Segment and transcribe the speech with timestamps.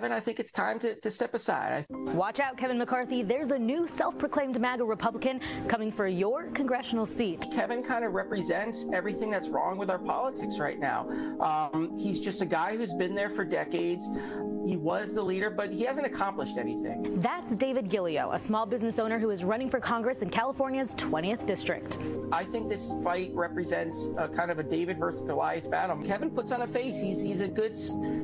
[0.00, 1.84] Kevin, I think it's time to, to step aside.
[1.90, 3.22] Watch out, Kevin McCarthy.
[3.22, 7.46] There's a new self proclaimed MAGA Republican coming for your congressional seat.
[7.52, 11.06] Kevin kind of represents everything that's wrong with our politics right now.
[11.38, 14.08] Um, he's just a guy who's been there for decades.
[14.66, 17.20] He was the leader, but he hasn't accomplished anything.
[17.20, 21.44] That's David Giglio, a small business owner who is running for Congress in California's 20th
[21.44, 21.98] district.
[22.32, 25.98] I think this fight represents a kind of a David versus Goliath battle.
[26.02, 26.98] Kevin puts on a face.
[26.98, 27.76] He's he's a good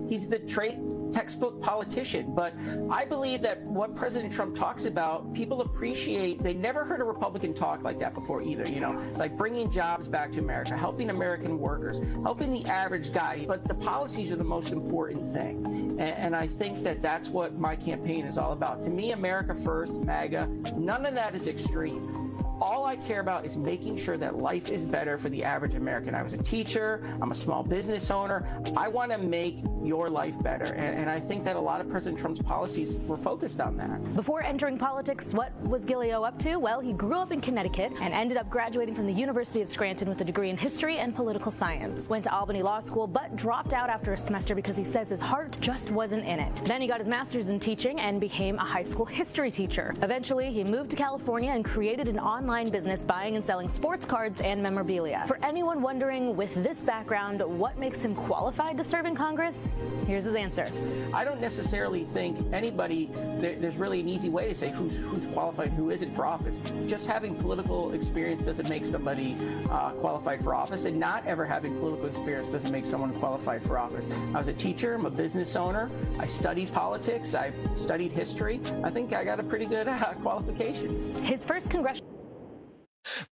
[0.08, 0.78] he's the trait
[1.12, 2.34] textbook politician.
[2.34, 2.54] But
[2.90, 6.42] I believe that what President Trump talks about, people appreciate.
[6.42, 8.64] They never heard a Republican talk like that before either.
[8.72, 13.44] You know, like bringing jobs back to America, helping American workers, helping the average guy.
[13.46, 15.64] But the policies are the most important thing.
[15.66, 18.82] And, and I think that that's what my campaign is all about.
[18.82, 22.25] To me, America first, MAGA, none of that is extreme
[22.60, 26.14] all I care about is making sure that life is better for the average American.
[26.14, 28.46] I was a teacher, I'm a small business owner.
[28.76, 30.64] I want to make your life better.
[30.74, 34.16] And, and, I think that a lot of President Trump's policies were focused on that.
[34.16, 36.56] Before entering politics, what was Giglio up to?
[36.56, 40.08] Well, he grew up in Connecticut and ended up graduating from the University of Scranton
[40.08, 42.08] with a degree in history and political science.
[42.08, 45.20] Went to Albany Law School, but dropped out after a semester because he says his
[45.20, 46.56] heart just wasn't in it.
[46.64, 49.94] Then he got his master's in teaching and became a high school history teacher.
[50.02, 54.06] Eventually, he moved to California and created an online online business buying and selling sports
[54.06, 55.24] cards and memorabilia.
[55.26, 59.74] For anyone wondering with this background what makes him qualified to serve in Congress,
[60.06, 60.64] here's his answer.
[61.12, 65.26] I don't necessarily think anybody, there, there's really an easy way to say who's, who's
[65.26, 66.60] qualified and who isn't for office.
[66.86, 69.36] Just having political experience doesn't make somebody
[69.68, 73.76] uh, qualified for office, and not ever having political experience doesn't make someone qualified for
[73.76, 74.08] office.
[74.32, 75.90] I was a teacher, I'm a business owner,
[76.20, 78.60] I studied politics, I've studied history.
[78.84, 81.18] I think I got a pretty good uh, qualifications.
[81.26, 82.15] His first congressional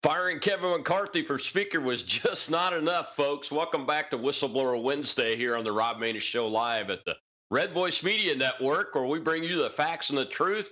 [0.02, 3.50] Firing Kevin McCarthy for Speaker was just not enough, folks.
[3.50, 7.16] Welcome back to Whistleblower Wednesday here on the Rob Maness Show live at the
[7.50, 10.70] Red Voice Media Network, where we bring you the facts and the truth,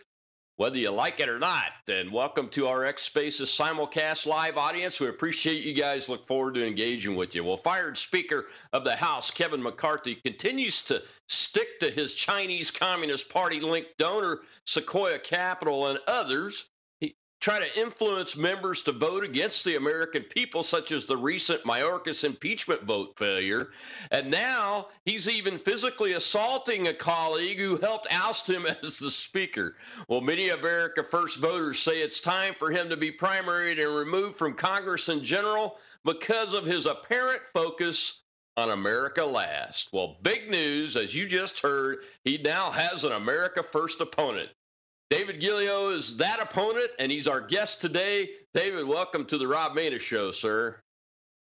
[0.57, 1.73] whether you like it or not.
[1.89, 5.01] And welcome to our X Spaces simulcast live audience.
[5.01, 6.09] We appreciate you guys.
[6.09, 7.43] Look forward to engaging with you.
[7.43, 13.29] Well, fired Speaker of the House, Kevin McCarthy, continues to stick to his Chinese Communist
[13.29, 16.67] Party linked donor, Sequoia Capital, and others
[17.43, 22.23] try to influence members to vote against the American people, such as the recent Mayorkas
[22.23, 23.71] impeachment vote failure.
[24.13, 29.75] And now he's even physically assaulting a colleague who helped oust him as the speaker.
[30.07, 34.39] Well, many America First voters say it's time for him to be primaried and removed
[34.39, 38.23] from Congress in general because of his apparent focus
[38.57, 39.89] on America Last.
[39.93, 44.51] Well, big news, as you just heard, he now has an America First opponent.
[45.13, 48.31] David Giglio is that opponent, and he's our guest today.
[48.55, 50.81] David, welcome to the Rob Maness Show, sir.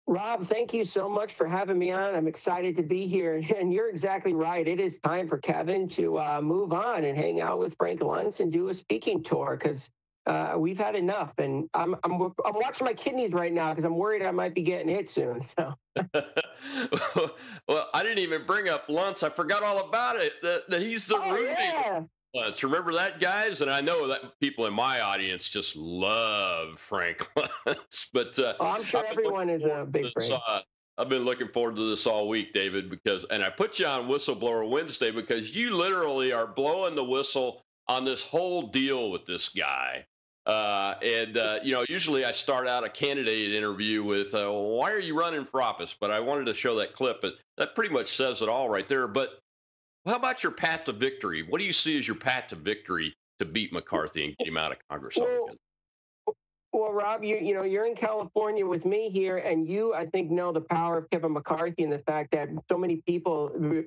[0.05, 2.13] Rob, thank you so much for having me on.
[2.13, 3.41] I'm excited to be here.
[3.57, 4.67] And you're exactly right.
[4.67, 8.41] It is time for Kevin to uh, move on and hang out with Frank Luntz
[8.41, 9.89] and do a speaking tour because
[10.27, 11.33] uh, we've had enough.
[11.39, 14.61] And I'm, I'm, I'm watching my kidneys right now because I'm worried I might be
[14.61, 15.39] getting hit soon.
[15.39, 15.73] So.
[16.13, 19.23] well, I didn't even bring up Luntz.
[19.23, 20.33] I forgot all about it.
[20.43, 21.47] That, that he's the oh, Rudy.
[21.47, 22.03] Yeah.
[22.63, 23.61] Remember that, guys?
[23.61, 28.07] And I know that people in my audience just love Frank Luntz.
[28.13, 30.39] But uh, oh, I'm sure everyone is a big fan.
[30.47, 30.61] Uh,
[30.97, 34.07] I've been looking forward to this all week, David, because and I put you on
[34.07, 39.49] Whistleblower Wednesday because you literally are blowing the whistle on this whole deal with this
[39.49, 40.05] guy.
[40.47, 44.91] Uh, and uh, you know, usually I start out a candidate interview with, uh, "Why
[44.91, 47.93] are you running for office?" But I wanted to show that clip, but that pretty
[47.93, 49.07] much says it all right there.
[49.07, 49.41] But
[50.07, 51.43] how about your path to victory?
[51.43, 54.57] What do you see as your path to victory to beat McCarthy and get him
[54.57, 55.15] out of Congress?
[55.17, 55.49] Well,
[56.73, 60.29] well, Rob, you you know you're in California with me here, and you I think
[60.29, 63.85] know the power of Kevin McCarthy and the fact that so many people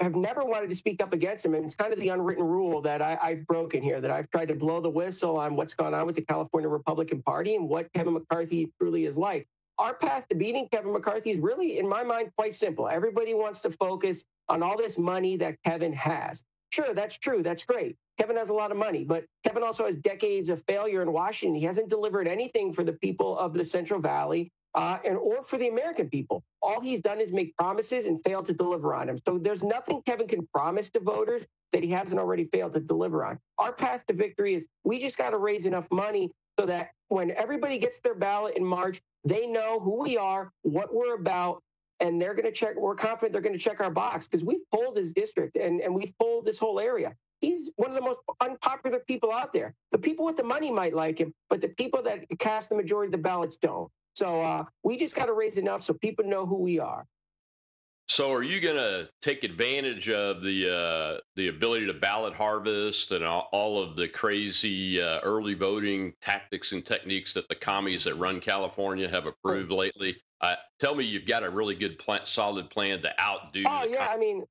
[0.00, 2.80] have never wanted to speak up against him, and it's kind of the unwritten rule
[2.82, 4.00] that I, I've broken here.
[4.00, 7.22] That I've tried to blow the whistle on what's gone on with the California Republican
[7.22, 9.46] Party and what Kevin McCarthy truly is like
[9.78, 12.88] our path to beating Kevin McCarthy is really, in my mind, quite simple.
[12.88, 16.44] Everybody wants to focus on all this money that Kevin has.
[16.70, 17.42] Sure, that's true.
[17.42, 17.96] That's great.
[18.18, 21.54] Kevin has a lot of money, but Kevin also has decades of failure in Washington.
[21.54, 25.56] He hasn't delivered anything for the people of the Central Valley uh, and or for
[25.56, 26.42] the American people.
[26.60, 29.16] All he's done is make promises and failed to deliver on them.
[29.26, 33.24] So there's nothing Kevin can promise to voters that he hasn't already failed to deliver
[33.24, 33.38] on.
[33.58, 37.30] Our path to victory is we just got to raise enough money so that when
[37.32, 41.62] everybody gets their ballot in March, they know who we are, what we're about,
[42.02, 42.76] and they're going to check.
[42.76, 45.94] We're confident they're going to check our box because we've pulled his district and, and
[45.94, 47.14] we've pulled this whole area.
[47.40, 49.74] He's one of the most unpopular people out there.
[49.92, 53.08] The people with the money might like him, but the people that cast the majority
[53.08, 53.90] of the ballots don't.
[54.14, 57.06] So uh, we just got to raise enough so people know who we are.
[58.08, 63.12] So, are you going to take advantage of the uh, the ability to ballot harvest
[63.12, 68.04] and all, all of the crazy uh, early voting tactics and techniques that the commies
[68.04, 70.16] that run California have approved lately?
[70.42, 73.62] Uh, tell me you've got a really good, plan, solid plan to outdo.
[73.66, 74.44] Oh yeah, I mean,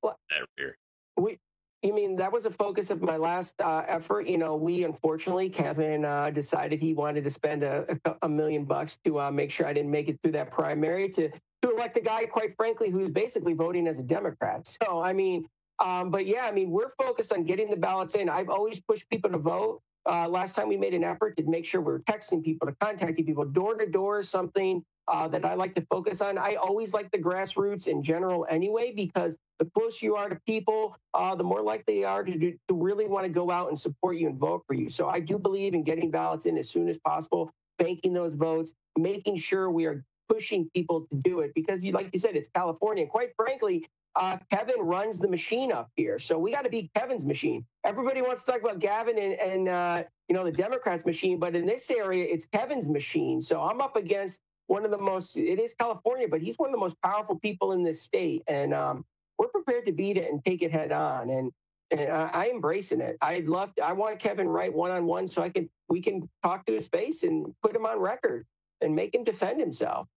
[1.17, 1.37] we
[1.83, 4.27] you mean that was a focus of my last uh, effort?
[4.27, 7.85] You know, we unfortunately, Kevin uh, decided he wanted to spend a,
[8.21, 11.29] a million bucks to uh, make sure I didn't make it through that primary to
[11.29, 14.65] to elect a guy, quite frankly, who's basically voting as a Democrat.
[14.65, 15.45] So, I mean,
[15.79, 18.29] um, but yeah, I mean, we're focused on getting the ballots in.
[18.29, 19.81] I've always pushed people to vote.
[20.07, 22.75] Uh, last time we made an effort to make sure we we're texting people, to
[22.79, 26.37] contacting people, door to door something uh, that I like to focus on.
[26.37, 30.95] I always like the grassroots in general anyway, because the closer you are to people,
[31.13, 33.77] uh, the more likely they are to, do, to really want to go out and
[33.77, 34.89] support you and vote for you.
[34.89, 38.73] So I do believe in getting ballots in as soon as possible, banking those votes,
[38.97, 42.47] making sure we are pushing people to do it because you like you said it's
[42.47, 46.69] california and quite frankly uh, kevin runs the machine up here so we got to
[46.69, 50.51] be kevin's machine everybody wants to talk about gavin and, and uh, you know the
[50.51, 54.41] democrats machine but in this area it's kevin's machine so i'm up against
[54.71, 57.73] one of the most it is california but he's one of the most powerful people
[57.73, 59.03] in this state and um,
[59.37, 61.51] we're prepared to beat it and take it head on and
[61.91, 63.17] and I, I embracing it.
[63.21, 63.75] I'd love.
[63.75, 66.73] To, I want Kevin Wright one on one, so I can we can talk to
[66.73, 68.45] his face and put him on record
[68.79, 70.07] and make him defend himself.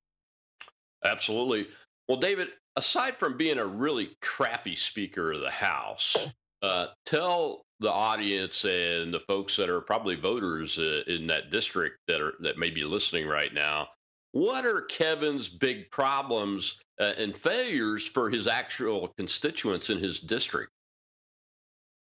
[1.04, 1.66] Absolutely.
[2.08, 6.16] Well, David, aside from being a really crappy Speaker of the House,
[6.62, 11.98] uh, tell the audience and the folks that are probably voters uh, in that district
[12.08, 13.88] that are that may be listening right now,
[14.34, 20.72] what are Kevin's big problems uh, and failures for his actual constituents in his district?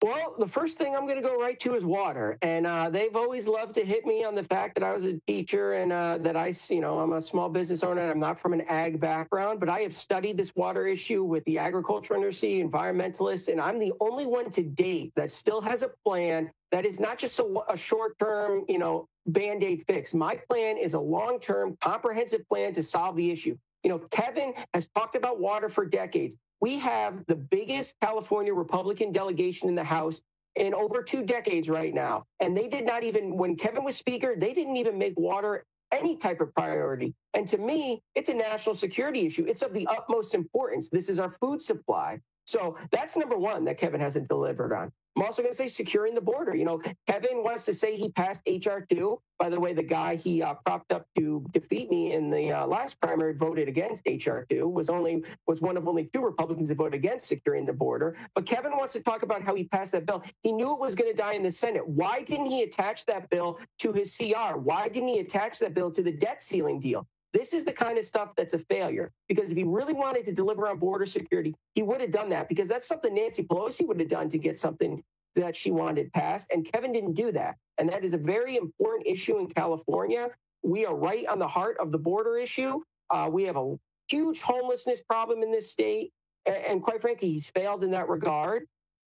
[0.02, 3.16] Well, the first thing I'm going to go right to is water, and uh, they've
[3.16, 6.18] always loved to hit me on the fact that I was a teacher and uh,
[6.18, 8.02] that I, you know, I'm a small business owner.
[8.02, 11.44] and I'm not from an ag background, but I have studied this water issue with
[11.46, 15.88] the agriculture industry, environmentalists, and I'm the only one to date that still has a
[16.04, 20.12] plan that is not just a, a short-term, you know, band-aid fix.
[20.12, 23.56] My plan is a long-term, comprehensive plan to solve the issue.
[23.82, 26.36] You know, Kevin has talked about water for decades.
[26.60, 30.22] We have the biggest California Republican delegation in the House
[30.56, 32.24] in over two decades right now.
[32.40, 36.16] And they did not even, when Kevin was Speaker, they didn't even make water any
[36.16, 37.14] type of priority.
[37.34, 39.44] And to me, it's a national security issue.
[39.46, 40.88] It's of the utmost importance.
[40.88, 42.20] This is our food supply.
[42.46, 44.90] So that's number one that Kevin hasn't delivered on.
[45.16, 46.54] I'm also going to say securing the border.
[46.54, 49.16] You know, Kevin wants to say he passed HR2.
[49.38, 52.66] By the way, the guy he uh, propped up to defeat me in the uh,
[52.66, 54.70] last primary voted against HR2.
[54.70, 58.14] Was only was one of only two Republicans that voted against securing the border.
[58.34, 60.22] But Kevin wants to talk about how he passed that bill.
[60.42, 61.86] He knew it was going to die in the Senate.
[61.86, 64.58] Why didn't he attach that bill to his CR?
[64.58, 67.06] Why didn't he attach that bill to the debt ceiling deal?
[67.36, 70.32] This is the kind of stuff that's a failure because if he really wanted to
[70.32, 74.00] deliver on border security, he would have done that because that's something Nancy Pelosi would
[74.00, 75.02] have done to get something
[75.36, 76.52] that she wanted passed.
[76.52, 77.56] And Kevin didn't do that.
[77.78, 80.28] And that is a very important issue in California.
[80.62, 82.80] We are right on the heart of the border issue.
[83.10, 83.76] Uh, we have a
[84.08, 86.12] huge homelessness problem in this state.
[86.46, 88.64] And, and quite frankly, he's failed in that regard.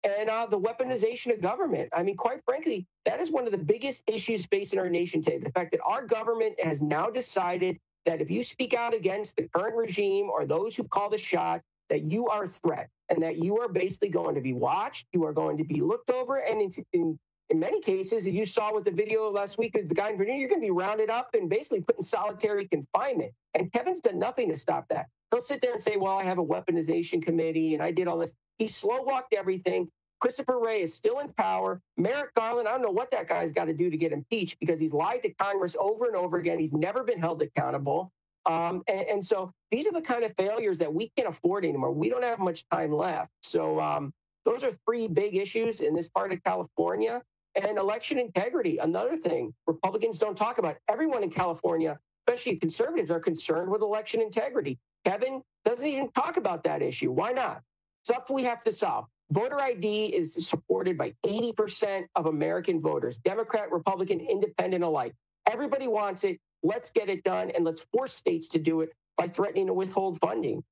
[0.04, 1.88] And uh, the weaponization of government.
[1.92, 5.38] I mean, quite frankly, that is one of the biggest issues facing our nation today.
[5.38, 9.48] The fact that our government has now decided that if you speak out against the
[9.54, 11.62] current regime or those who call the shot,
[11.92, 15.22] that you are a threat and that you are basically going to be watched, you
[15.26, 17.18] are going to be looked over, and in, in,
[17.50, 20.16] in many cases, as you saw with the video last week of the guy in
[20.16, 23.30] Virginia, you're going to be rounded up and basically put in solitary confinement.
[23.52, 25.04] And Kevin's done nothing to stop that.
[25.30, 28.16] He'll sit there and say, "Well, I have a weaponization committee, and I did all
[28.16, 29.90] this." He slow walked everything.
[30.18, 31.82] Christopher Wray is still in power.
[31.98, 34.80] Merrick Garland, I don't know what that guy's got to do to get impeached because
[34.80, 36.58] he's lied to Congress over and over again.
[36.58, 38.12] He's never been held accountable.
[38.46, 41.92] Um, and, and, so these are the kind of failures that we can't afford anymore.
[41.92, 43.30] We don't have much time left.
[43.42, 44.12] So um,
[44.44, 47.22] those are three big issues in this part of California.
[47.54, 50.76] And election integrity, another thing Republicans don't talk about.
[50.88, 54.78] Everyone in California, especially conservatives, are concerned with election integrity.
[55.04, 57.12] Kevin doesn't even talk about that issue.
[57.12, 57.62] Why not?
[58.04, 59.06] Stuff we have to solve.
[59.30, 65.14] Voter ID is supported by 80% of American voters, Democrat, Republican, Independent alike.
[65.50, 66.38] Everybody wants it.
[66.62, 70.20] Let's get it done and let's force states to do it by threatening to withhold
[70.20, 70.62] funding.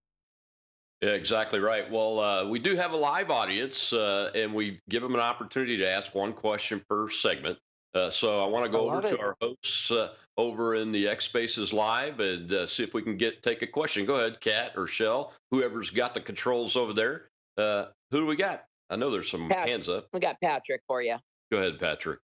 [1.00, 1.90] Yeah, exactly right.
[1.90, 5.78] Well, uh, we do have a live audience, uh, and we give them an opportunity
[5.78, 7.59] to ask one question per segment.
[7.94, 9.11] Uh, so I want to go over it.
[9.11, 13.02] to our hosts uh, over in the X Spaces Live and uh, see if we
[13.02, 14.04] can get take a question.
[14.04, 17.30] Go ahead, Kat or Shell, whoever's got the controls over there.
[17.56, 18.64] Uh, who do we got?
[18.90, 19.70] I know there's some Patrick.
[19.70, 20.09] hands up.
[20.12, 21.16] We got Patrick for you.
[21.50, 22.20] Go ahead, Patrick.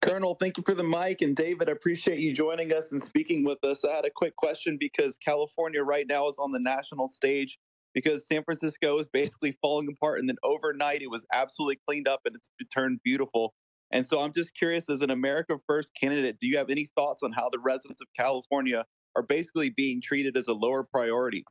[0.00, 1.22] Colonel, thank you for the mic.
[1.22, 3.84] And David, I appreciate you joining us and speaking with us.
[3.84, 7.58] I had a quick question because California right now is on the national stage
[7.94, 10.18] because San Francisco is basically falling apart.
[10.18, 13.54] And then overnight, it was absolutely cleaned up and it's turned beautiful.
[13.90, 17.22] And so I'm just curious, as an America First candidate, do you have any thoughts
[17.22, 18.84] on how the residents of California
[19.14, 21.44] are basically being treated as a lower priority?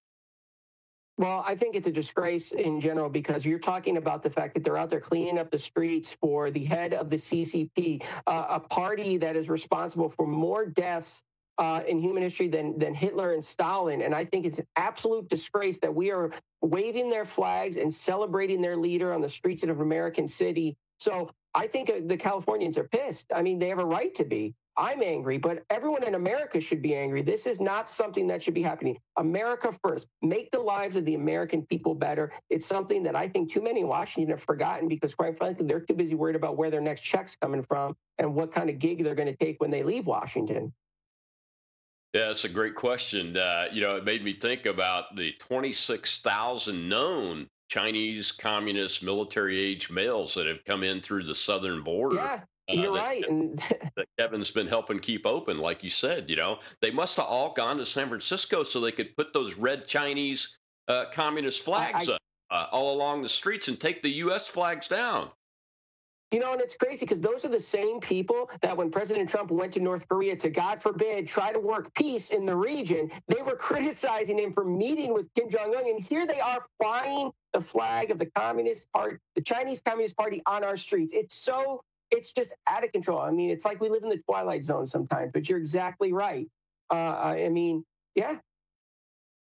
[1.17, 4.63] Well, I think it's a disgrace in general because you're talking about the fact that
[4.63, 8.60] they're out there cleaning up the streets for the head of the CCP, uh, a
[8.60, 11.24] party that is responsible for more deaths
[11.60, 14.01] uh, in human history than than Hitler and Stalin.
[14.01, 18.60] And I think it's an absolute disgrace that we are waving their flags and celebrating
[18.60, 20.75] their leader on the streets of an American City.
[21.00, 23.32] So I think uh, the Californians are pissed.
[23.36, 24.55] I mean, they have a right to be.
[24.75, 27.22] I'm angry, but everyone in America should be angry.
[27.22, 28.98] This is not something that should be happening.
[29.18, 30.08] America first.
[30.22, 32.32] Make the lives of the American people better.
[32.50, 35.80] It's something that I think too many in Washington have forgotten because, quite frankly, they're
[35.80, 39.03] too busy worried about where their next check's coming from and what kind of gig
[39.03, 40.74] they're going to take when they leave Washington.
[42.13, 43.38] Yeah, that's a great question.
[43.38, 49.89] Uh, you know, it made me think about the 26,000 known Chinese communist military age
[49.89, 52.18] males that have come in through the southern border.
[52.18, 53.91] Yeah, uh, you're that, right.
[53.96, 56.29] that Kevin's been helping keep open, like you said.
[56.29, 59.55] You know, they must have all gone to San Francisco so they could put those
[59.55, 60.55] red Chinese
[60.88, 64.48] uh, communist flags I, up uh, all along the streets and take the U.S.
[64.48, 65.29] flags down.
[66.32, 69.51] You know, and it's crazy because those are the same people that when President Trump
[69.51, 73.43] went to North Korea to, God forbid, try to work peace in the region, they
[73.43, 75.88] were criticizing him for meeting with Kim Jong un.
[75.88, 80.41] And here they are flying the flag of the Communist Party, the Chinese Communist Party
[80.48, 81.13] on our streets.
[81.13, 83.19] It's so, it's just out of control.
[83.19, 86.48] I mean, it's like we live in the twilight zone sometimes, but you're exactly right.
[86.89, 87.83] Uh, I mean,
[88.15, 88.36] yeah.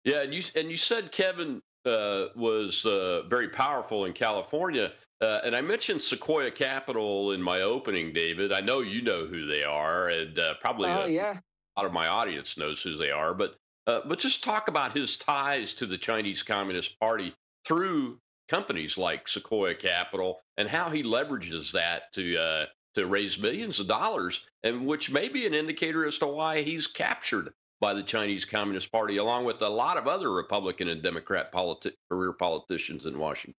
[0.04, 0.22] Yeah.
[0.22, 4.92] And you, and you said Kevin uh, was uh, very powerful in California.
[5.20, 8.52] Uh, and I mentioned Sequoia Capital in my opening, David.
[8.52, 11.38] I know you know who they are, and uh, probably oh, a, yeah.
[11.76, 13.32] a lot of my audience knows who they are.
[13.32, 17.32] But uh, but just talk about his ties to the Chinese Communist Party
[17.64, 23.78] through companies like Sequoia Capital and how he leverages that to uh, to raise millions
[23.78, 28.02] of dollars, and which may be an indicator as to why he's captured by the
[28.02, 33.04] Chinese Communist Party, along with a lot of other Republican and Democrat politi- career politicians
[33.04, 33.54] in Washington.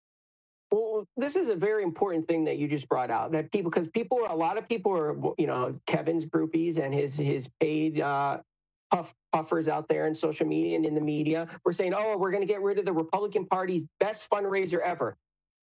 [0.73, 3.31] Well, this is a very important thing that you just brought out.
[3.33, 7.17] That people, because people, a lot of people are, you know, Kevin's groupies and his
[7.17, 8.39] his paid uh,
[8.91, 11.47] puff, puffers out there in social media and in the media.
[11.65, 15.17] We're saying, oh, we're going to get rid of the Republican Party's best fundraiser ever.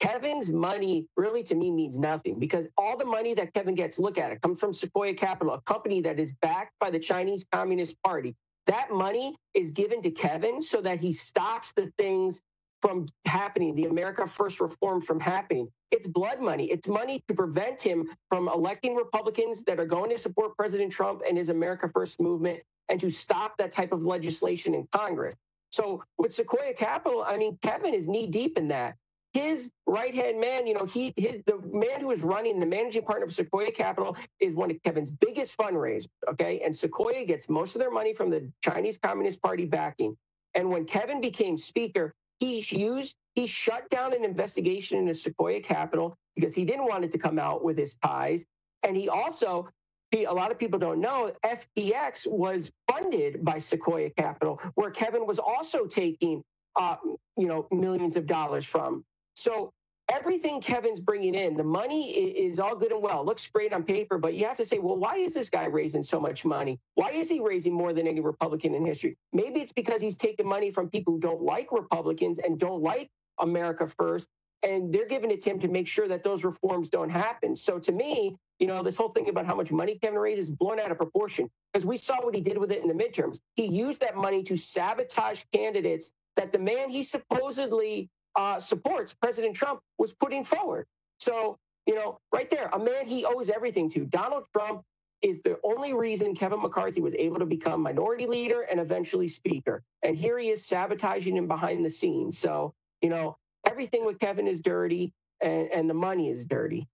[0.00, 4.18] Kevin's money really to me means nothing because all the money that Kevin gets, look
[4.18, 8.02] at it, comes from Sequoia Capital, a company that is backed by the Chinese Communist
[8.02, 8.34] Party.
[8.66, 12.40] That money is given to Kevin so that he stops the things
[12.80, 15.68] from happening, the America First reform from happening.
[15.90, 16.64] It's blood money.
[16.66, 21.22] It's money to prevent him from electing Republicans that are going to support President Trump
[21.28, 22.60] and his America First movement
[22.90, 25.35] and to stop that type of legislation in Congress.
[25.70, 28.97] So with Sequoia Capital, I mean, Kevin is knee deep in that.
[29.32, 33.02] His right hand man, you know, he his, the man who is running the managing
[33.02, 36.09] partner of Sequoia Capital is one of Kevin's biggest fundraisers.
[36.28, 40.16] Okay, and Sequoia gets most of their money from the Chinese Communist Party backing.
[40.56, 46.16] And when Kevin became speaker, he used, he shut down an investigation into Sequoia Capital
[46.35, 48.44] because he didn't want it to come out with his ties.
[48.82, 49.68] And he also,
[50.12, 55.38] a lot of people don't know, FTX was funded by Sequoia Capital, where Kevin was
[55.38, 56.42] also taking,
[56.76, 56.96] uh,
[57.36, 59.04] you know, millions of dollars from.
[59.34, 59.72] So
[60.10, 64.18] everything Kevin's bringing in, the money is all good and well, looks great on paper,
[64.18, 66.78] but you have to say, well, why is this guy raising so much money?
[66.94, 69.16] Why is he raising more than any Republican in history?
[69.32, 73.08] Maybe it's because he's taking money from people who don't like Republicans and don't like
[73.38, 74.28] America first.
[74.62, 77.56] And they're giving it to him to make sure that those reforms don't happen.
[77.56, 80.54] So to me, you know, this whole thing about how much money Kevin raises is
[80.54, 83.38] blown out of proportion because we saw what he did with it in the midterms.
[83.56, 89.56] He used that money to sabotage candidates that the man he supposedly uh, supports President
[89.56, 90.86] Trump was putting forward.
[91.18, 94.04] So, you know, right there, a man he owes everything to.
[94.04, 94.82] Donald Trump
[95.22, 99.82] is the only reason Kevin McCarthy was able to become minority leader and eventually speaker.
[100.02, 102.38] And here he is sabotaging him behind the scenes.
[102.38, 103.36] So, you know,
[103.70, 106.88] everything with Kevin is dirty and, and the money is dirty.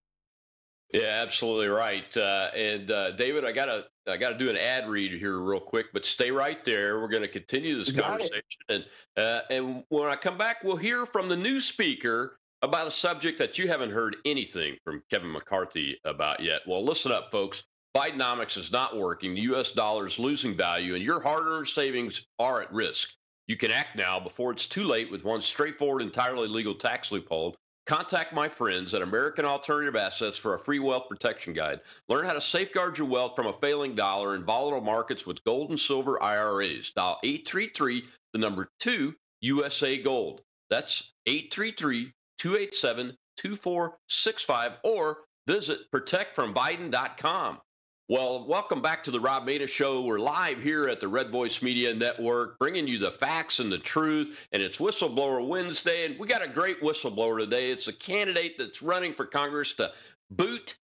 [0.93, 2.17] Yeah, absolutely right.
[2.17, 5.87] Uh, and uh, David, I gotta I gotta do an ad read here real quick,
[5.93, 7.01] but stay right there.
[7.01, 8.85] We're going to continue this conversation, and
[9.17, 13.39] uh, and when I come back, we'll hear from the new speaker about a subject
[13.41, 16.61] that you haven't heard anything from Kevin McCarthy about yet.
[16.67, 17.65] Well, listen up, folks.
[17.97, 19.35] Bidenomics is not working.
[19.35, 19.73] The U.S.
[19.73, 23.09] dollar is losing value, and your hard-earned savings are at risk.
[23.47, 27.57] You can act now before it's too late with one straightforward, entirely legal tax loophole
[27.87, 31.81] Contact my friends at American Alternative Assets for a free wealth protection guide.
[32.09, 35.71] Learn how to safeguard your wealth from a failing dollar in volatile markets with gold
[35.71, 36.91] and silver IRAs.
[36.97, 40.41] Dial 833, the number 2, USA Gold.
[40.69, 47.61] That's 833 287 2465 or visit protectfrombiden.com.
[48.09, 50.01] Well, welcome back to the Rob Maness Show.
[50.03, 53.79] We're live here at the Red Voice Media Network, bringing you the facts and the
[53.79, 54.39] truth.
[54.53, 57.73] And it's Whistleblower Wednesday, and we got a great whistleblower today.
[57.73, 59.91] It's a candidate that's running for Congress to
[60.31, 60.77] boot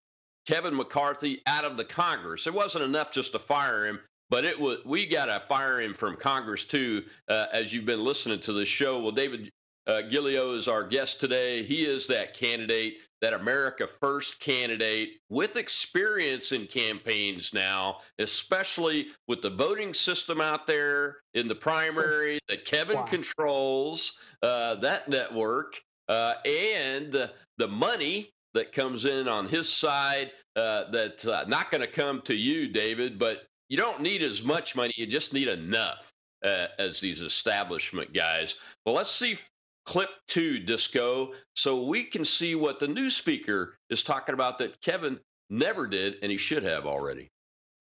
[0.49, 2.49] Kevin McCarthy out of the Congress.
[2.49, 5.95] It wasn't enough just to fire him, but it was we got to fire him
[5.95, 7.05] from Congress too.
[7.29, 9.49] Uh, as you've been listening to the show, well, David
[9.87, 11.62] uh, Giglio is our guest today.
[11.62, 19.41] He is that candidate that America First candidate with experience in campaigns now, especially with
[19.41, 23.05] the voting system out there in the primary that Kevin wow.
[23.05, 30.91] controls, uh, that network, uh, and the money that comes in on his side uh,
[30.91, 34.75] that's uh, not going to come to you, David, but you don't need as much
[34.75, 34.93] money.
[34.97, 36.12] You just need enough
[36.45, 38.57] uh, as these establishment guys.
[38.85, 39.38] Well, let's see
[39.84, 44.80] clip to Disco, so we can see what the new speaker is talking about that
[44.80, 45.18] Kevin
[45.50, 47.30] never did and he should have already.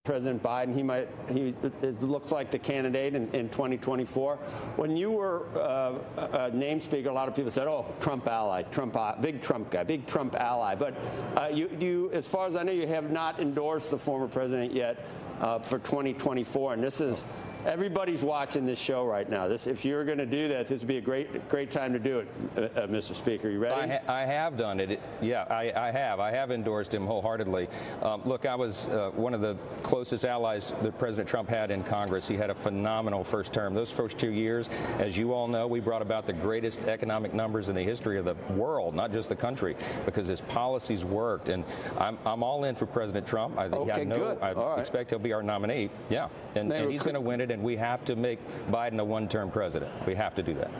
[0.04, 1.54] President Biden, he might, he
[2.00, 4.36] looks like the candidate in, in 2024.
[4.74, 5.96] When you were uh,
[6.32, 9.84] a name speaker, a lot of people said, "Oh, Trump ally, Trump, big Trump guy,
[9.84, 10.96] big Trump ally." But
[11.36, 14.74] uh, you, you, as far as I know, you have not endorsed the former president
[14.74, 15.06] yet
[15.40, 17.24] uh, for 2024, and this is
[17.66, 19.48] everybody's watching this show right now.
[19.48, 21.98] This, if you're going to do that, this would be a great, great time to
[21.98, 23.14] do it, uh, uh Mr.
[23.14, 23.48] Speaker.
[23.48, 23.74] You ready?
[23.74, 24.92] I, ha- I have done it.
[24.92, 26.20] it yeah, I, I, have.
[26.20, 27.68] I have endorsed him wholeheartedly.
[28.02, 31.82] Um, look, I was uh, one of the closest allies that President Trump had in
[31.84, 32.26] Congress.
[32.26, 33.74] He had a phenomenal first term.
[33.74, 37.68] Those first two years, as you all know, we brought about the greatest economic numbers
[37.68, 41.48] in the history of the world, not just the country, because his policies worked.
[41.48, 41.64] And
[41.98, 43.58] I'm, I'm all in for President Trump.
[43.58, 44.38] I, okay, I know, good.
[44.40, 45.10] I all expect right.
[45.10, 45.90] he'll be our nominee.
[46.08, 48.38] Yeah, and, and he's going to win it and we have to make
[48.70, 49.90] Biden a one-term president.
[50.06, 50.70] We have to do that.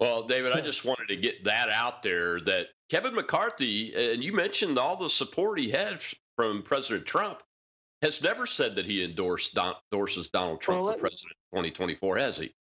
[0.00, 4.32] Well, David, I just wanted to get that out there that Kevin McCarthy, and you
[4.32, 6.00] mentioned all the support he had
[6.36, 7.40] from President Trump,
[8.02, 12.52] has never said that he endorsed endorses Donald Trump well, for president 2024, has he?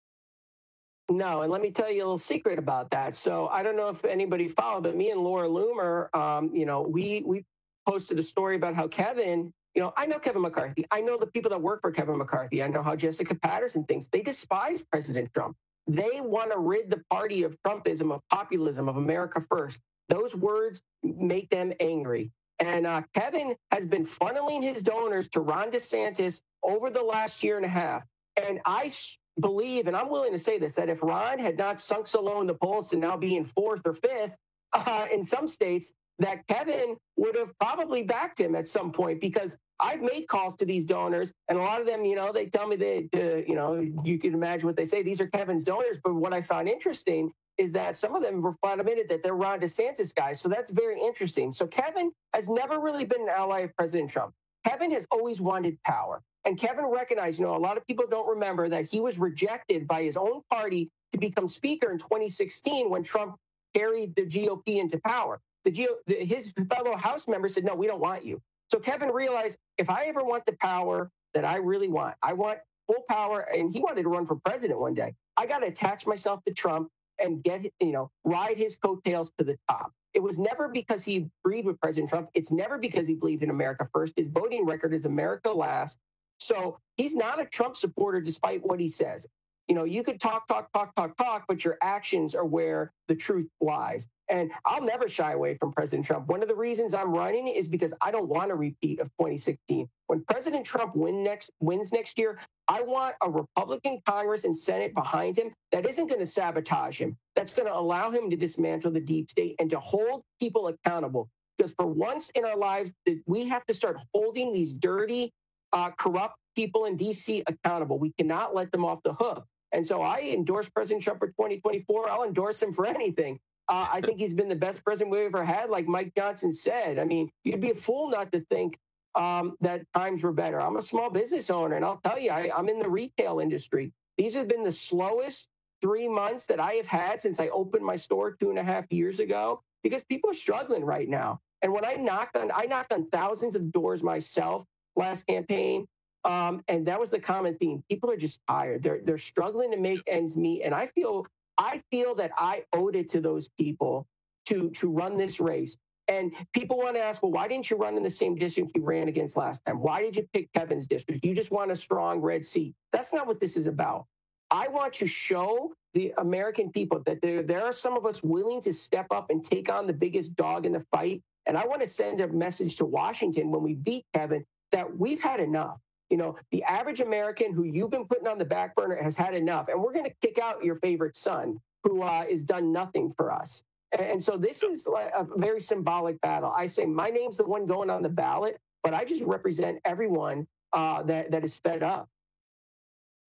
[1.10, 3.14] No, and let me tell you a little secret about that.
[3.14, 6.82] So I don't know if anybody followed, but me and Laura Loomer, um, you know,
[6.82, 7.44] we we
[7.86, 10.86] posted a story about how Kevin you know, I know Kevin McCarthy.
[10.92, 12.62] I know the people that work for Kevin McCarthy.
[12.62, 14.08] I know how Jessica Patterson thinks.
[14.08, 15.56] They despise President Trump.
[15.88, 19.82] They want to rid the party of Trumpism, of populism, of America first.
[20.10, 22.32] Those words make them angry.
[22.60, 27.58] And uh, Kevin has been funneling his donors to Ron DeSantis over the last year
[27.58, 28.06] and a half.
[28.48, 28.92] And I
[29.40, 32.42] believe, and I'm willing to say this, that if Ron had not sunk so low
[32.42, 34.38] in the polls and now being fourth or fifth
[34.74, 39.58] uh, in some states, that Kevin would have probably backed him at some point because
[39.80, 42.68] I've made calls to these donors, and a lot of them, you know, they tell
[42.68, 45.04] me that, uh, you know, you can imagine what they say.
[45.04, 46.00] These are Kevin's donors.
[46.04, 49.60] But what I found interesting is that some of them were admitted that they're Ron
[49.60, 50.40] DeSantis guys.
[50.40, 51.52] So that's very interesting.
[51.52, 54.34] So Kevin has never really been an ally of President Trump.
[54.66, 56.22] Kevin has always wanted power.
[56.46, 59.88] And Kevin recognized, you know, a lot of people don't remember that he was rejected
[59.88, 63.36] by his own party to become speaker in 2016 when Trump
[63.74, 67.88] carried the GOP into power the, Geo, the, his fellow House members said, no, we
[67.88, 68.42] don't want you.
[68.70, 72.60] So Kevin realized if I ever want the power that I really want, I want
[72.88, 75.14] full power, and he wanted to run for president one day.
[75.38, 79.44] I got to attach myself to Trump and get, you know, ride his coattails to
[79.44, 79.92] the top.
[80.14, 82.30] It was never because he agreed with President Trump.
[82.34, 84.18] It's never because he believed in America first.
[84.18, 85.98] His voting record is America last.
[86.40, 89.26] So he's not a Trump supporter, despite what he says.
[89.68, 93.16] You know, you could talk, talk, talk, talk, talk, but your actions are where the
[93.16, 94.08] truth lies.
[94.30, 96.28] And I'll never shy away from President Trump.
[96.28, 99.88] One of the reasons I'm running is because I don't want a repeat of 2016.
[100.08, 104.94] When President Trump win next, wins next year, I want a Republican Congress and Senate
[104.94, 108.92] behind him that isn't going to sabotage him, that's going to allow him to dismantle
[108.92, 111.30] the deep state and to hold people accountable.
[111.58, 112.94] Because for once in our lives,
[113.26, 115.32] we have to start holding these dirty,
[115.74, 118.00] uh, corrupt people in DC accountable.
[118.00, 119.46] We cannot let them off the hook.
[119.74, 122.10] And so I endorse President Trump for 2024.
[122.10, 123.40] I'll endorse him for anything.
[123.68, 127.00] Uh, I think he's been the best president we've ever had, like Mike Johnson said.
[127.00, 128.78] I mean, you'd be a fool not to think
[129.16, 130.62] um, that times were better.
[130.62, 133.92] I'm a small business owner, and I'll tell you, I, I'm in the retail industry.
[134.18, 135.50] These have been the slowest
[135.82, 138.92] three months that I have had since I opened my store two and a half
[138.92, 141.40] years ago because people are struggling right now.
[141.62, 145.88] And when I knocked on, I knocked on thousands of doors myself last campaign.
[146.26, 147.84] Um, and that was the common theme.
[147.90, 148.84] People are just tired.
[148.84, 150.64] They're they're struggling to make ends meet.
[150.64, 151.26] And I feel
[151.58, 154.08] I feel that I owed it to those people
[154.46, 155.78] to to run this race.
[156.10, 158.84] And people want to ask, well, why didn't you run in the same district you
[158.84, 159.82] ran against last time?
[159.82, 161.24] Why did you pick Kevin's district?
[161.24, 162.74] You just want a strong red seat.
[162.92, 164.06] That's not what this is about.
[164.52, 168.62] I want to show the American people that there, there are some of us willing
[168.62, 171.22] to step up and take on the biggest dog in the fight.
[171.46, 175.22] And I want to send a message to Washington when we beat Kevin that we've
[175.22, 175.78] had enough.
[176.14, 179.34] You know, the average American who you've been putting on the back burner has had
[179.34, 179.68] enough.
[179.68, 183.34] And we're going to kick out your favorite son who uh, has done nothing for
[183.34, 183.64] us.
[183.98, 186.54] And so this is like a very symbolic battle.
[186.56, 190.46] I say my name's the one going on the ballot, but I just represent everyone
[190.72, 192.08] uh, that that is fed up.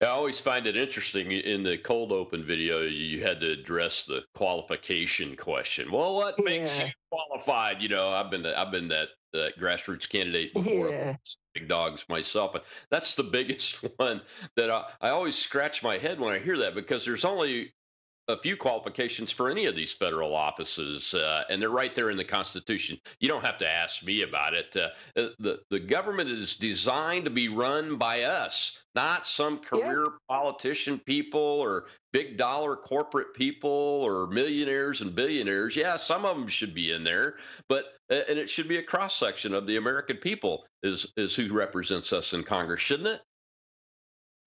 [0.02, 2.83] I always find it interesting in the cold open video.
[2.83, 5.90] You had to address the qualification question.
[5.90, 6.87] Well, what makes yeah.
[6.87, 7.80] you qualified?
[7.80, 10.90] You know, I've been I've been that, that grassroots candidate before.
[10.90, 11.16] Yeah.
[11.54, 14.20] Big dogs myself, but that's the biggest one
[14.57, 17.72] that I, I always scratch my head when I hear that because there's only
[18.28, 22.16] a few qualifications for any of these federal offices, uh, and they're right there in
[22.16, 22.98] the Constitution.
[23.20, 24.76] You don't have to ask me about it.
[24.76, 24.88] Uh,
[25.38, 30.16] the the government is designed to be run by us, not some career yeah.
[30.28, 35.76] politician people or big dollar corporate people or millionaires and billionaires.
[35.76, 37.37] Yeah, some of them should be in there,
[37.68, 41.34] but uh, and it should be a cross section of the American people is is
[41.34, 43.22] who represents us in Congress, shouldn't it?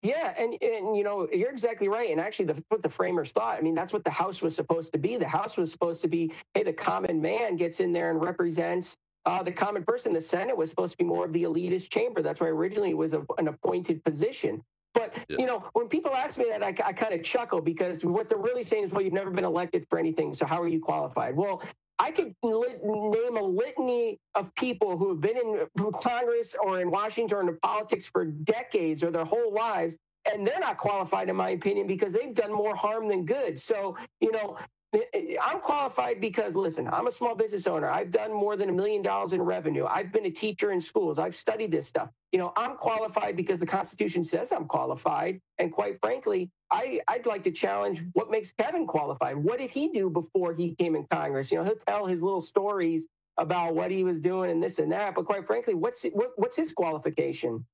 [0.02, 2.10] Yeah, and and you know you're exactly right.
[2.10, 4.92] And actually, the, what the framers thought, I mean, that's what the House was supposed
[4.92, 5.16] to be.
[5.16, 8.96] The House was supposed to be, hey, the common man gets in there and represents
[9.26, 10.12] uh, the common person.
[10.12, 12.22] The Senate was supposed to be more of the elitist chamber.
[12.22, 14.62] That's why originally it was a, an appointed position.
[14.94, 15.36] But yeah.
[15.38, 18.38] you know, when people ask me that, I, I kind of chuckle because what they're
[18.38, 21.36] really saying is, well, you've never been elected for anything, so how are you qualified?
[21.36, 21.62] Well,
[21.98, 26.80] I could lit- name a litany of people who have been in uh, Congress or
[26.80, 29.96] in Washington or in politics for decades or their whole lives,
[30.32, 33.58] and they're not qualified, in my opinion, because they've done more harm than good.
[33.58, 34.56] So, you know,
[34.94, 37.88] I'm qualified because, listen, I'm a small business owner.
[37.88, 39.84] I've done more than a million dollars in revenue.
[39.84, 41.18] I've been a teacher in schools.
[41.18, 42.10] I've studied this stuff.
[42.32, 45.40] You know, I'm qualified because the Constitution says I'm qualified.
[45.58, 49.36] And quite frankly, I, I'd like to challenge what makes Kevin qualified.
[49.36, 51.52] What did he do before he came in Congress?
[51.52, 53.06] You know, he'll tell his little stories
[53.38, 55.14] about what he was doing and this and that.
[55.14, 57.64] But quite frankly, what's what, what's his qualification?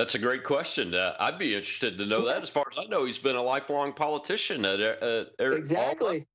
[0.00, 0.94] That's a great question.
[0.94, 2.42] Uh, I'd be interested to know that.
[2.42, 6.26] As far as I know, he's been a lifelong politician at, uh, exactly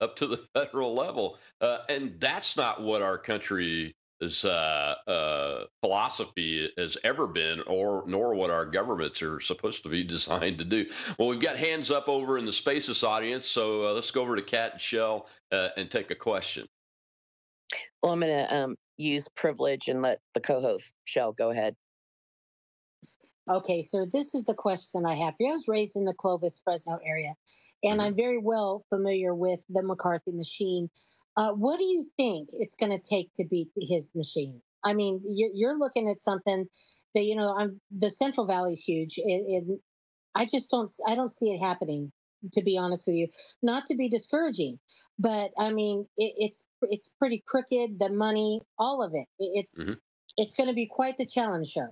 [0.00, 3.92] up to the federal level, uh, and that's not what our country's
[4.42, 10.02] uh, uh, philosophy has ever been, or nor what our governments are supposed to be
[10.16, 10.84] designed to do.
[11.16, 14.34] Well, we've got hands up over in the Spaces audience, so uh, let's go over
[14.34, 16.66] to Kat and Shell and take a question.
[18.02, 21.76] Well, I'm going to um, use privilege and let the co-host Shell go ahead.
[23.50, 25.50] Okay, so this is the question I have for you.
[25.50, 27.34] I was raised in the Clovis, Fresno area,
[27.82, 28.00] and mm-hmm.
[28.00, 30.88] I'm very well familiar with the McCarthy machine.
[31.36, 34.62] Uh, what do you think it's going to take to beat his machine?
[34.82, 36.66] I mean, you're, you're, looking at something
[37.14, 37.54] that you know.
[37.56, 39.14] I'm the Central Valley is huge.
[39.16, 39.22] It,
[39.66, 39.80] it,
[40.34, 40.90] I just don't.
[41.08, 42.12] I don't see it happening.
[42.52, 43.28] To be honest with you,
[43.62, 44.78] not to be discouraging,
[45.18, 47.98] but I mean, it, it's it's pretty crooked.
[47.98, 49.26] The money, all of it.
[49.38, 49.94] It's mm-hmm.
[50.36, 51.88] it's going to be quite the challenge show.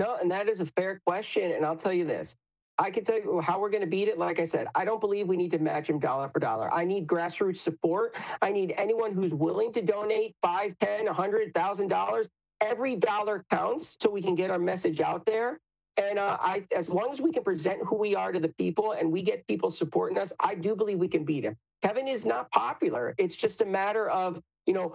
[0.00, 1.52] No, and that is a fair question.
[1.52, 2.34] And I'll tell you this
[2.78, 4.16] I can tell you how we're going to beat it.
[4.16, 6.72] Like I said, I don't believe we need to match him dollar for dollar.
[6.72, 8.16] I need grassroots support.
[8.40, 12.30] I need anyone who's willing to donate five, ten, a hundred thousand dollars.
[12.62, 15.60] Every dollar counts, so we can get our message out there.
[15.98, 18.92] And uh, I, as long as we can present who we are to the people
[18.92, 21.56] and we get people supporting us, I do believe we can beat him.
[21.82, 23.14] Kevin is not popular.
[23.18, 24.94] It's just a matter of you know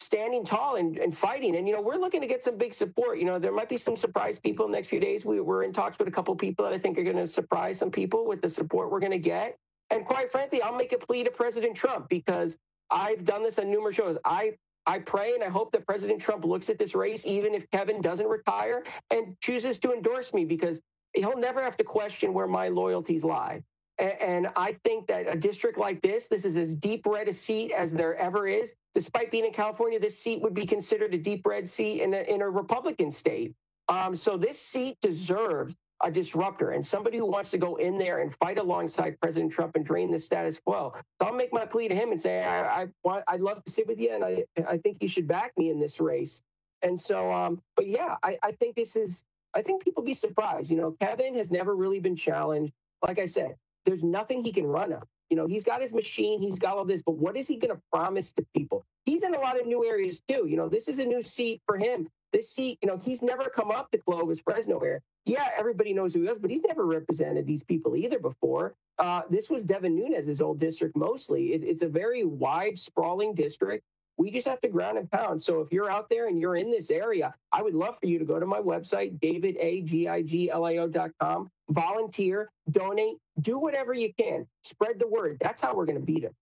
[0.00, 1.56] standing tall and, and fighting.
[1.56, 3.18] And, you know, we're looking to get some big support.
[3.18, 5.24] You know, there might be some surprise people in the next few days.
[5.24, 7.78] We, we're in talks with a couple people that I think are going to surprise
[7.78, 9.56] some people with the support we're going to get.
[9.90, 12.58] And quite frankly, I'll make a plea to President Trump because
[12.90, 14.18] I've done this on numerous shows.
[14.24, 14.54] I
[14.86, 18.00] I pray and I hope that President Trump looks at this race, even if Kevin
[18.00, 20.80] doesn't retire, and chooses to endorse me because
[21.12, 23.62] he'll never have to question where my loyalties lie.
[23.98, 27.72] And I think that a district like this, this is as deep red a seat
[27.72, 28.74] as there ever is.
[28.94, 32.20] Despite being in California, this seat would be considered a deep red seat in a,
[32.32, 33.54] in a Republican state.
[33.88, 38.20] Um, so this seat deserves a disruptor and somebody who wants to go in there
[38.20, 40.92] and fight alongside President Trump and drain the status quo.
[41.20, 43.70] So I'll make my plea to him and say, I, I want, I'd love to
[43.70, 46.40] sit with you, and I, I think you should back me in this race.
[46.82, 50.70] And so, um, but yeah, I, I think this is, I think people be surprised.
[50.70, 52.72] You know, Kevin has never really been challenged.
[53.02, 53.56] Like I said,
[53.88, 55.08] there's nothing he can run up.
[55.30, 57.74] You know, he's got his machine, he's got all this, but what is he going
[57.74, 58.84] to promise to people?
[59.06, 60.46] He's in a lot of new areas too.
[60.46, 62.06] You know, this is a new seat for him.
[62.32, 65.00] This seat, you know, he's never come up to Clovis, Fresno area.
[65.24, 68.74] Yeah, everybody knows who he is, but he's never represented these people either before.
[68.98, 71.54] Uh, this was Devin Nunes' old district mostly.
[71.54, 73.84] It, it's a very wide, sprawling district.
[74.18, 75.40] We just have to ground and pound.
[75.40, 78.18] So if you're out there and you're in this area, I would love for you
[78.18, 84.44] to go to my website, davidagigio.com, volunteer, donate, do whatever you can.
[84.64, 85.38] Spread the word.
[85.40, 86.34] That's how we're going to beat him.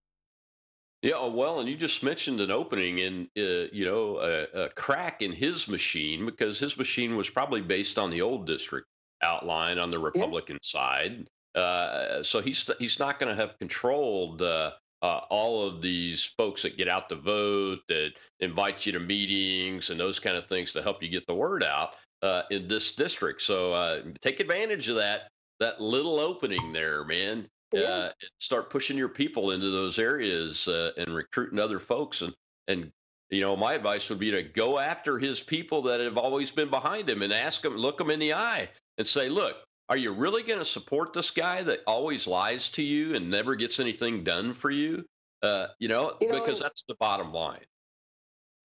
[1.02, 4.70] Yeah, oh, well, and you just mentioned an opening in, uh, you know, a, a,
[4.70, 8.86] crack in his machine because his machine was probably based on the old district
[9.22, 10.62] outline on the Republican yeah.
[10.62, 11.28] side.
[11.54, 14.72] Uh, so he's he's not going to have controlled uh,
[15.06, 19.90] uh, all of these folks that get out to vote, that invite you to meetings
[19.90, 21.90] and those kind of things to help you get the word out
[22.22, 23.42] uh, in this district.
[23.42, 25.28] So uh, take advantage of that
[25.60, 27.48] that little opening there, man.
[27.72, 27.82] Yeah.
[27.82, 32.34] Uh, start pushing your people into those areas and recruiting other folks and
[32.68, 32.90] and
[33.30, 36.70] you know, my advice would be to go after his people that have always been
[36.70, 39.56] behind him and ask them, look them in the eye and say, look,
[39.88, 43.54] are you really going to support this guy that always lies to you and never
[43.54, 45.04] gets anything done for you?
[45.42, 47.60] Uh, you, know, you know, because that's the bottom line.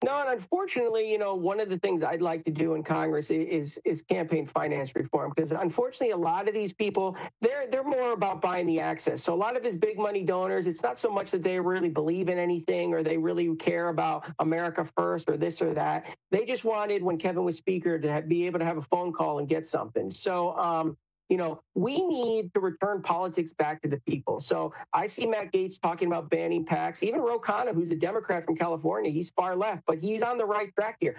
[0.04, 3.30] No, and unfortunately, you know, one of the things I'd like to do in Congress
[3.30, 8.14] is is campaign finance reform because unfortunately, a lot of these people they're they're more
[8.14, 9.22] about buying the access.
[9.22, 11.90] So a lot of his big money donors, it's not so much that they really
[11.90, 16.16] believe in anything or they really care about America first or this or that.
[16.32, 19.38] They just wanted when Kevin was Speaker to be able to have a phone call
[19.38, 20.10] and get something.
[20.10, 20.98] So um,
[21.32, 24.42] you know, we need to return politics back to the people.
[24.42, 27.04] So I see Matt Gaetz talking about banning PACs.
[27.04, 30.46] Even Ro Khanna, who's a Democrat from California, he's far left, but he's on the
[30.46, 31.16] right track here.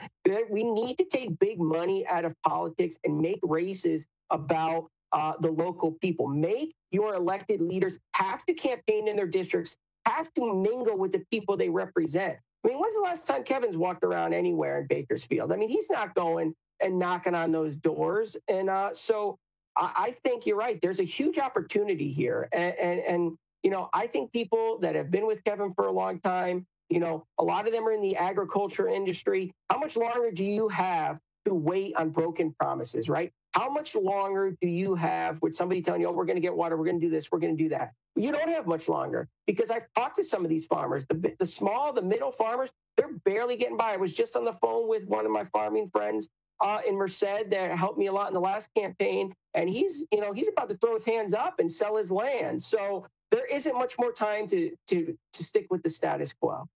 [0.50, 5.50] We need to take big money out of politics and make races about uh, the
[5.50, 6.28] local people.
[6.28, 11.24] Make your elected leaders have to campaign in their districts, have to mingle with the
[11.30, 12.36] people they represent.
[12.66, 15.54] I mean, when's the last time Kevin's walked around anywhere in Bakersfield?
[15.54, 18.36] I mean, he's not going and knocking on those doors.
[18.48, 19.38] And uh, so
[19.76, 20.80] I, think you're right.
[20.80, 25.10] There's a huge opportunity here, and, and and you know I think people that have
[25.10, 28.00] been with Kevin for a long time, you know, a lot of them are in
[28.00, 29.50] the agriculture industry.
[29.70, 33.32] How much longer do you have to wait on broken promises, right?
[33.54, 36.54] How much longer do you have with somebody telling you, oh, we're going to get
[36.54, 37.92] water, we're going to do this, we're going to do that?
[38.14, 41.46] You don't have much longer because I've talked to some of these farmers, the, the
[41.46, 43.94] small, the middle farmers, they're barely getting by.
[43.94, 46.28] I was just on the phone with one of my farming friends
[46.60, 49.32] uh, in Merced that helped me a lot in the last campaign.
[49.54, 52.62] And he's, you know, he's about to throw his hands up and sell his land.
[52.62, 56.68] So there isn't much more time to to to stick with the status quo.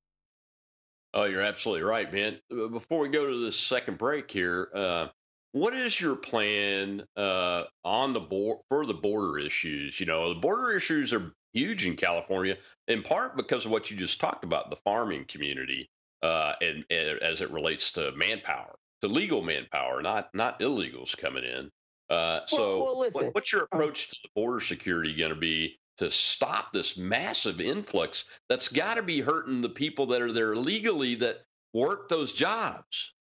[1.15, 2.39] Oh, you're absolutely right, man.
[2.53, 5.09] Uh, before we go to the second break here, uh,
[5.53, 9.99] what is your plan uh, on the board for the border issues?
[9.99, 12.59] You know, the border issues are huge in California,
[12.89, 15.89] in part because of what you just talked about, the farming community,
[16.23, 21.44] uh, and, and as it relates to manpower to legal manpower, not not illegals coming
[21.44, 21.70] in.
[22.09, 25.30] Uh, so, well, well, listen, what, what's your um approach to the border security going
[25.30, 30.20] to be to stop this massive influx that's got to be hurting the people that
[30.20, 31.38] are there legally that
[31.72, 33.12] work those jobs?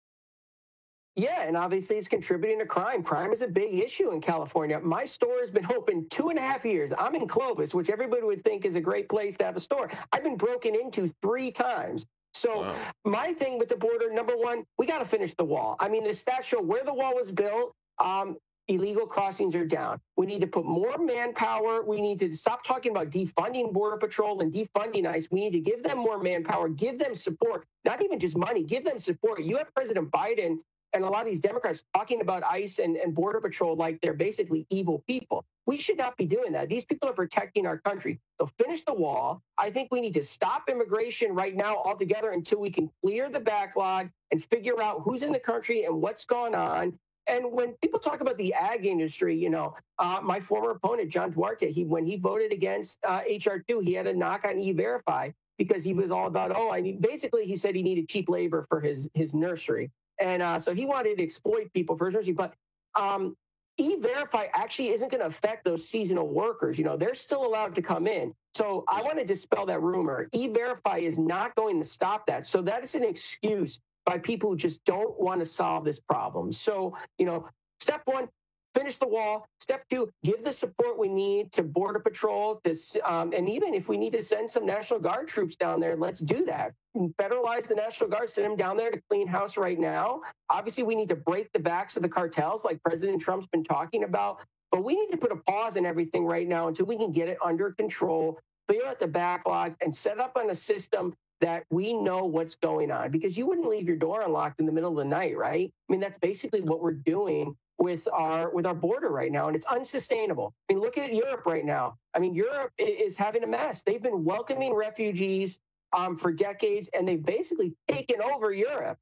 [1.16, 3.02] Yeah, and obviously it's contributing to crime.
[3.02, 4.82] Crime is a big issue in California.
[4.82, 6.92] My store has been open two and a half years.
[6.98, 9.90] I'm in Clovis, which everybody would think is a great place to have a store.
[10.12, 12.06] I've been broken into three times.
[12.36, 12.76] So wow.
[13.06, 15.78] my thing with the border, number one, we got to finish the wall.
[15.80, 17.74] I mean, the stats show where the wall was built.
[18.00, 20.00] Um, illegal crossings are down.
[20.18, 21.84] We need to put more manpower.
[21.84, 25.28] We need to stop talking about defunding Border Patrol and defunding ICE.
[25.32, 28.84] We need to give them more manpower, give them support, not even just money, give
[28.84, 29.42] them support.
[29.42, 30.58] You have President Biden
[30.96, 34.14] and a lot of these Democrats talking about ICE and, and Border Patrol like they're
[34.14, 35.46] basically evil people.
[35.68, 36.70] We should not be doing that.
[36.70, 38.20] These people are protecting our country.
[38.40, 39.42] So finish the wall.
[39.58, 43.40] I think we need to stop immigration right now altogether until we can clear the
[43.40, 46.98] backlog and figure out who's in the country and what's going on.
[47.28, 51.32] And when people talk about the ag industry, you know, uh, my former opponent, John
[51.32, 55.84] Duarte, he when he voted against uh, HR2, he had a knock on E-Verify because
[55.84, 58.80] he was all about, oh, I need, basically he said he needed cheap labor for
[58.80, 59.92] his his nursery.
[60.20, 62.30] And uh, so he wanted to exploit people for his.
[62.32, 62.54] But
[62.98, 63.36] um,
[63.78, 66.78] E-Verify actually isn't going to affect those seasonal workers.
[66.80, 68.34] You know, they're still allowed to come in.
[68.54, 70.30] So I want to dispel that rumor.
[70.34, 72.46] E-Verify is not going to stop that.
[72.46, 76.52] So that is an excuse by people who just don't want to solve this problem.
[76.52, 77.50] So, you know,
[77.80, 78.30] step one,
[78.76, 79.48] finish the wall.
[79.60, 82.60] Step two, give the support we need to Border Patrol.
[82.64, 85.96] To, um, and even if we need to send some National Guard troops down there,
[85.96, 86.74] let's do that.
[86.96, 90.22] Federalize the National Guard, send them down there to clean house right now.
[90.50, 94.04] Obviously, we need to break the backs of the cartels, like President Trump's been talking
[94.04, 94.44] about.
[94.72, 97.30] But we need to put a pause in everything right now until we can get
[97.30, 101.94] it under control, clear out the backlogs, and set up on a system that we
[101.94, 104.98] know what's going on because you wouldn't leave your door unlocked in the middle of
[104.98, 105.70] the night, right?
[105.70, 109.56] I mean, that's basically what we're doing with our with our border right now and
[109.56, 113.48] it's unsustainable i mean look at europe right now i mean europe is having a
[113.48, 115.60] mess they've been welcoming refugees
[115.96, 118.98] um, for decades, and they've basically taken over Europe,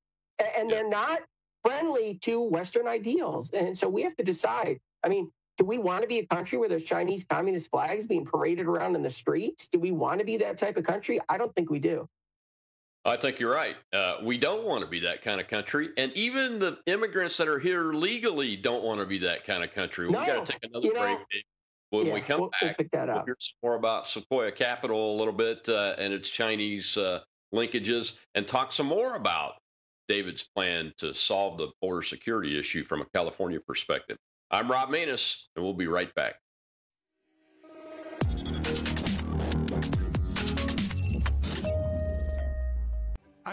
[0.58, 1.22] and they're not
[1.64, 3.52] friendly to Western ideals.
[3.52, 4.80] And so we have to decide.
[5.04, 8.26] I mean, do we want to be a country where there's Chinese communist flags being
[8.26, 9.68] paraded around in the streets?
[9.68, 11.20] Do we want to be that type of country?
[11.30, 12.08] I don't think we do.
[13.06, 13.76] I think you're right.
[13.92, 17.50] Uh, we don't want to be that kind of country, and even the immigrants that
[17.50, 20.10] are here legally don't want to be that kind of country.
[20.10, 21.20] No, we got to take another you break.
[21.20, 21.26] know,
[21.90, 24.52] when yeah, we come we'll- we'll back, pick that we'll hear some more about Sequoia
[24.52, 27.20] Capital a little bit uh, and its Chinese uh,
[27.54, 29.56] linkages, and talk some more about
[30.08, 34.18] David's plan to solve the border security issue from a California perspective.
[34.50, 36.36] I'm Rob Maness, and we'll be right back.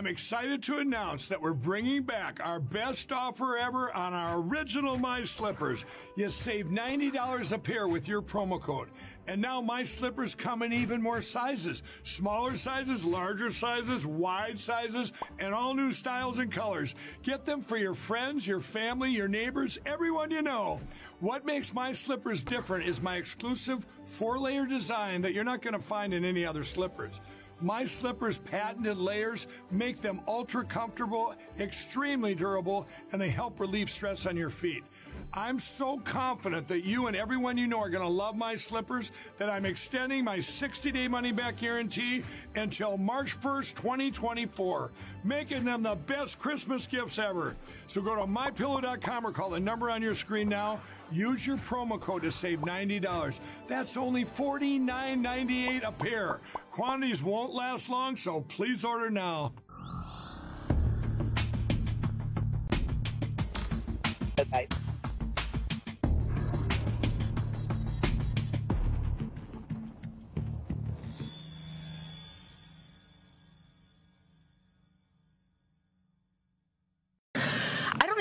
[0.01, 4.97] I'm excited to announce that we're bringing back our best offer ever on our original
[4.97, 5.85] My Slippers.
[6.17, 8.89] You save $90 a pair with your promo code.
[9.29, 15.13] And now My Slippers come in even more sizes smaller sizes, larger sizes, wide sizes,
[15.39, 16.95] and all new styles and colors.
[17.23, 20.81] Get them for your friends, your family, your neighbors, everyone you know.
[21.19, 25.75] What makes My Slippers different is my exclusive four layer design that you're not going
[25.75, 27.21] to find in any other slippers.
[27.61, 34.27] My Slippers patented layers make them ultra comfortable, extremely durable, and they help relieve stress
[34.27, 34.83] on your feet.
[35.33, 39.13] I'm so confident that you and everyone you know are going to love my slippers
[39.39, 42.25] that I'm extending my 60 day money back guarantee
[42.57, 44.91] until March 1st, 2024,
[45.23, 47.57] making them the best Christmas gifts ever.
[47.87, 50.81] So go to mypillow.com or call the number on your screen now.
[51.13, 53.41] Use your promo code to save $90.
[53.69, 56.41] That's only $49.98 a pair.
[56.73, 59.53] Quantities won't last long, so please order now.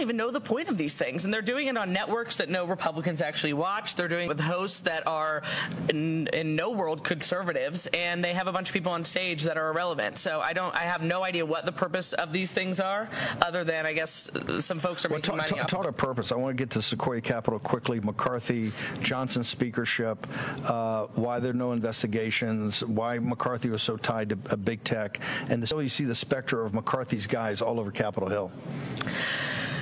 [0.09, 1.23] Even know the point of these things.
[1.23, 3.95] And they're doing it on networks that no Republicans actually watch.
[3.95, 5.43] They're doing it with hosts that are
[5.87, 7.87] in, in no world conservatives.
[7.93, 10.17] And they have a bunch of people on stage that are irrelevant.
[10.17, 13.07] So I don't, I have no idea what the purpose of these things are,
[13.39, 14.27] other than I guess
[14.59, 16.31] some folks are Well, making money talk to purpose.
[16.31, 17.99] I want to get to Sequoia Capital quickly.
[17.99, 20.25] McCarthy, Johnson speakership,
[20.65, 25.19] uh, why there are no investigations, why McCarthy was so tied to uh, big tech,
[25.49, 28.51] and still you see the specter of McCarthy's guys all over Capitol Hill.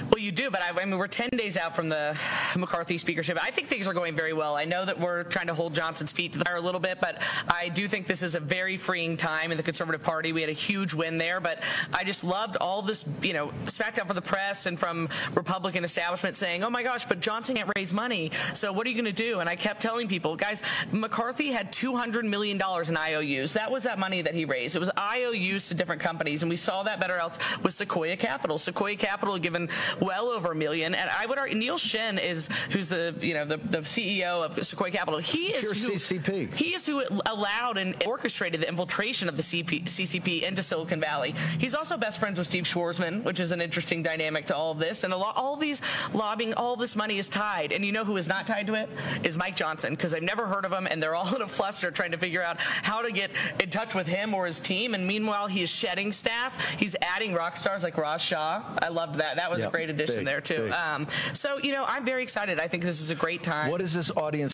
[0.10, 2.17] Well, you do, but I, I mean, we're 10 days out from the
[2.56, 3.38] McCarthy speakership.
[3.43, 4.56] I think things are going very well.
[4.56, 7.00] I know that we're trying to hold Johnson's feet to the fire a little bit,
[7.02, 10.32] but I do think this is a very freeing time in the Conservative Party.
[10.32, 11.62] We had a huge win there, but
[11.93, 16.36] I just loved all this, you know, smackdown from the press and from Republican establishment
[16.36, 18.32] saying, oh my gosh, but Johnson can't raise money.
[18.54, 19.39] So what are you going to do?
[19.39, 23.54] And I kept telling people, guys, McCarthy had $200 million in IOUs.
[23.54, 24.76] That was that money that he raised.
[24.76, 28.58] It was IOUs to different companies, and we saw that better else with Sequoia Capital.
[28.58, 32.50] Sequoia Capital had given well over a million, and I would argue Neil Shen is
[32.72, 35.20] who's the you know the, the CEO of Sequoia Capital.
[35.20, 36.54] He is who, CCP.
[36.54, 41.34] He is who allowed and orchestrated the infiltration of the CP, CCP into Silicon Valley.
[41.58, 44.80] He's also best friends with Steve Schwarzman, which is an interesting dynamic to all of
[44.80, 45.04] this.
[45.04, 45.82] And a lot, all these
[46.14, 47.72] lobbying, all this money is tied.
[47.72, 48.90] And you know who is not tied to it
[49.24, 51.92] is Mike Johnson, because I've never heard of him, and they're all in a fluster
[51.92, 54.94] trying to figure out how to get in touch with him or his team.
[54.94, 56.72] And meanwhile, he is shedding staff.
[56.78, 58.64] He's adding rock stars like Raj Shah.
[58.82, 59.36] I loved that.
[59.38, 60.71] That was a great addition big, there too.
[60.71, 62.60] Um, so you know, I'm very excited.
[62.60, 63.71] I think this is a great time.
[63.71, 64.54] What is this audience?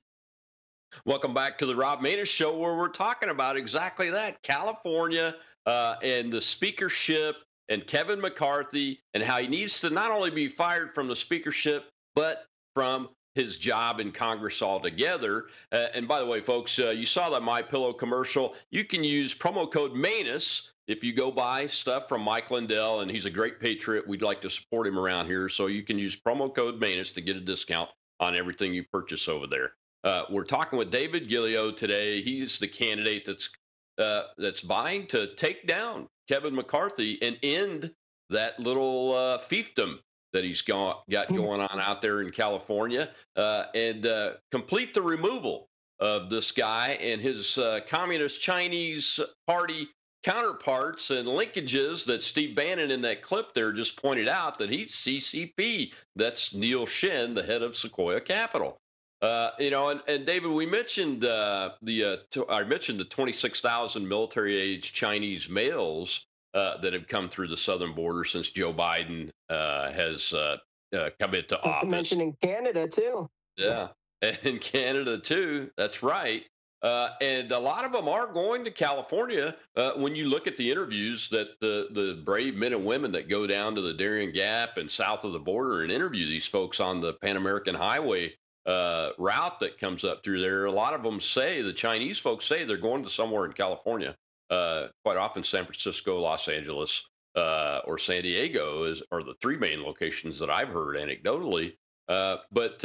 [1.06, 5.96] Welcome back to the Rob Maness Show, where we're talking about exactly that California uh,
[6.04, 7.38] and the speakership
[7.69, 11.89] and Kevin McCarthy and how he needs to not only be fired from the speakership,
[12.16, 12.45] but
[12.76, 15.47] from his job in Congress altogether.
[15.72, 18.55] Uh, and by the way, folks, uh, you saw that My Pillow commercial.
[18.70, 23.10] You can use promo code Maness if you go buy stuff from Mike Lindell, and
[23.10, 24.08] he's a great patriot.
[24.08, 27.22] We'd like to support him around here, so you can use promo code Maness to
[27.22, 29.74] get a discount on everything you purchase over there.
[30.04, 32.22] Uh, we're talking with David Giglio today.
[32.22, 33.50] He's the candidate that's
[33.98, 37.94] uh, that's vying to take down Kevin McCarthy and end
[38.30, 39.98] that little uh, fiefdom
[40.34, 45.02] that he's got, got going on out there in California, uh, and uh, complete the
[45.02, 45.70] removal
[46.00, 49.88] of this guy and his uh, communist Chinese party
[50.24, 54.95] counterparts and linkages that Steve Bannon in that clip there just pointed out that he's
[54.95, 55.93] CCP.
[56.15, 58.80] That's Neil Shen, the head of Sequoia Capital.
[59.21, 63.05] Uh, you know, and, and David, we mentioned uh, the uh, t- I mentioned the
[63.05, 69.30] 26,000 military-age Chinese males uh, that have come through the southern border since Joe Biden
[69.49, 70.57] uh, has uh,
[70.93, 71.89] uh, come into office.
[71.89, 73.30] Mentioning Canada too.
[73.55, 73.89] Yeah,
[74.21, 75.71] and in Canada too.
[75.78, 76.43] That's right.
[76.84, 79.56] Uh, and a lot of them are going to California.
[79.78, 83.30] Uh, when you look at the interviews that the the brave men and women that
[83.30, 86.82] go down to the Darien Gap and south of the border and interview these folks
[86.82, 88.34] on the Pan American Highway
[88.66, 92.46] uh, route that comes up through there, a lot of them say the Chinese folks
[92.46, 94.16] say they're going to somewhere in California.
[94.50, 99.58] Uh, quite often, San Francisco, Los Angeles, uh, or San Diego is are the three
[99.58, 101.76] main locations that I've heard anecdotally.
[102.10, 102.84] Uh, but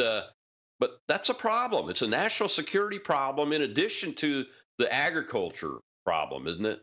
[0.80, 1.88] but that's a problem.
[1.88, 4.44] It's a national security problem in addition to
[4.78, 6.80] the agriculture problem, isn't it?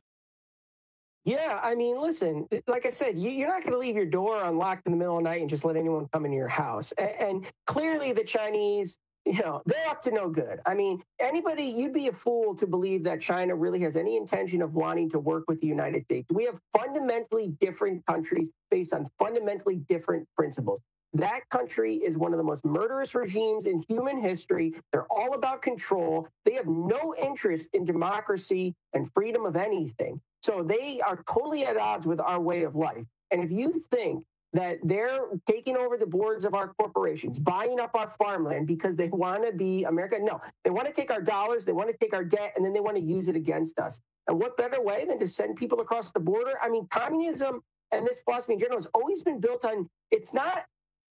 [1.26, 4.44] Yeah, I mean, listen, like I said, you, are not going to leave your door
[4.44, 6.92] unlocked in the middle of the night and just let anyone come into your house.
[6.92, 10.60] And, clearly, the Chinese, you know, they're up to no good.
[10.68, 14.62] I mean, anybody, you'd be a fool to believe that China really has any intention
[14.62, 16.28] of wanting to work with the United States.
[16.32, 20.80] We have fundamentally different countries based on fundamentally different principles.
[21.16, 24.74] That country is one of the most murderous regimes in human history.
[24.92, 26.28] They're all about control.
[26.44, 30.20] They have no interest in democracy and freedom of anything.
[30.44, 33.06] So they are totally at odds with our way of life.
[33.32, 37.92] And if you think that they're taking over the boards of our corporations, buying up
[37.96, 40.18] our farmland because they want to be America.
[40.22, 42.74] No, they want to take our dollars, they want to take our debt, and then
[42.74, 44.02] they want to use it against us.
[44.28, 46.54] And what better way than to send people across the border?
[46.62, 47.62] I mean, communism
[47.92, 50.66] and this philosophy in general has always been built on it's not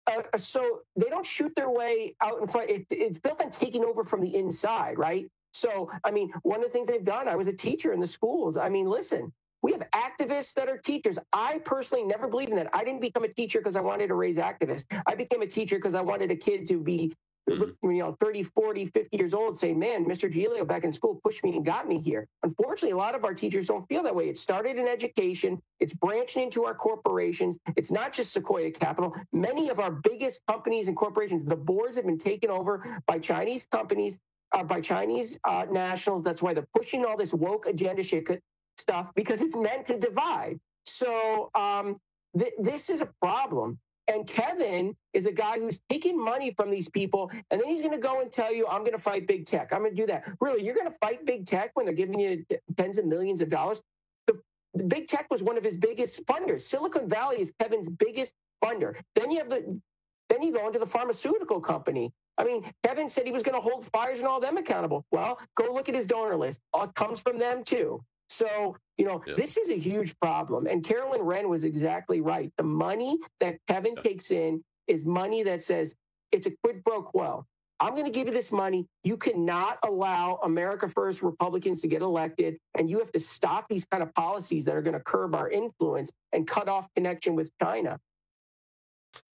[0.06, 2.70] uh, so they don't shoot their way out in front.
[2.70, 5.26] It, it's built on taking over from the inside, right?
[5.52, 8.06] So, I mean, one of the things they've done, I was a teacher in the
[8.06, 8.56] schools.
[8.56, 9.32] I mean, listen,
[9.62, 11.18] we have activists that are teachers.
[11.32, 12.70] I personally never believed in that.
[12.74, 14.84] I didn't become a teacher because I wanted to raise activists.
[15.06, 17.12] I became a teacher because I wanted a kid to be
[17.48, 17.90] mm-hmm.
[17.90, 21.44] you know 30 40 50 years old saying man mr giglio back in school pushed
[21.44, 22.26] me and got me here.
[22.42, 24.28] Unfortunately a lot of our teachers don't feel that way.
[24.28, 25.60] It started in education.
[25.80, 27.58] It's branching into our corporations.
[27.76, 29.14] It's not just sequoia capital.
[29.32, 33.66] Many of our biggest companies and corporations the boards have been taken over by chinese
[33.66, 34.18] companies
[34.52, 36.22] uh, by chinese uh, nationals.
[36.22, 38.28] That's why they're pushing all this woke agenda shit
[38.76, 40.58] stuff because it's meant to divide.
[40.84, 41.96] So um,
[42.36, 43.78] th- this is a problem
[44.08, 47.94] and Kevin is a guy who's taking money from these people, and then he's going
[47.94, 49.72] to go and tell you, I'm going to fight big tech.
[49.72, 50.24] I'm going to do that.
[50.40, 52.44] Really, you're going to fight big tech when they're giving you
[52.76, 53.82] tens of millions of dollars?
[54.26, 54.38] The,
[54.74, 56.62] the big tech was one of his biggest funders.
[56.62, 59.00] Silicon Valley is Kevin's biggest funder.
[59.14, 59.80] Then you have the,
[60.28, 62.12] then you go into the pharmaceutical company.
[62.36, 65.04] I mean, Kevin said he was going to hold Pfizer and all them accountable.
[65.12, 66.60] Well, go look at his donor list.
[66.76, 68.02] It comes from them too.
[68.28, 69.34] So, you know, yeah.
[69.36, 70.66] this is a huge problem.
[70.66, 72.50] And Caroline Wren was exactly right.
[72.56, 74.02] The money that Kevin yeah.
[74.02, 75.94] takes in is money that says
[76.32, 77.44] it's a quid pro quo.
[77.80, 78.86] I'm going to give you this money.
[79.02, 83.84] You cannot allow America First Republicans to get elected, and you have to stop these
[83.84, 87.50] kind of policies that are going to curb our influence and cut off connection with
[87.60, 87.98] China.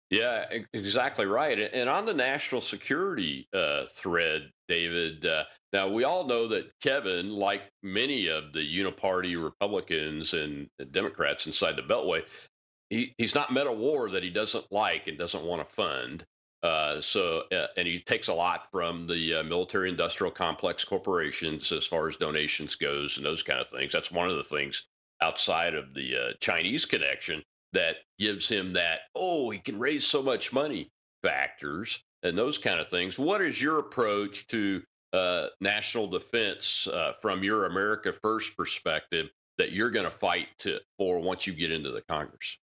[0.09, 1.59] Yeah, exactly right.
[1.59, 5.43] And on the national security uh, thread, David, uh,
[5.73, 11.75] now, we all know that Kevin, like many of the uniparty Republicans and Democrats inside
[11.75, 12.23] the Beltway,
[12.89, 16.25] he, he's not met a war that he doesn't like and doesn't want to fund.
[16.63, 21.71] Uh, so, uh, and he takes a lot from the uh, military industrial complex corporations
[21.71, 23.91] as far as donations goes and those kind of things.
[23.91, 24.83] That's one of the things
[25.21, 27.43] outside of the uh, Chinese connection
[27.73, 30.89] that gives him that, oh, he can raise so much money
[31.23, 33.19] factors and those kind of things.
[33.19, 34.81] What is your approach to
[35.13, 39.27] uh, national defense uh, from your America First perspective
[39.57, 40.47] that you're going to fight
[40.97, 42.57] for once you get into the Congress?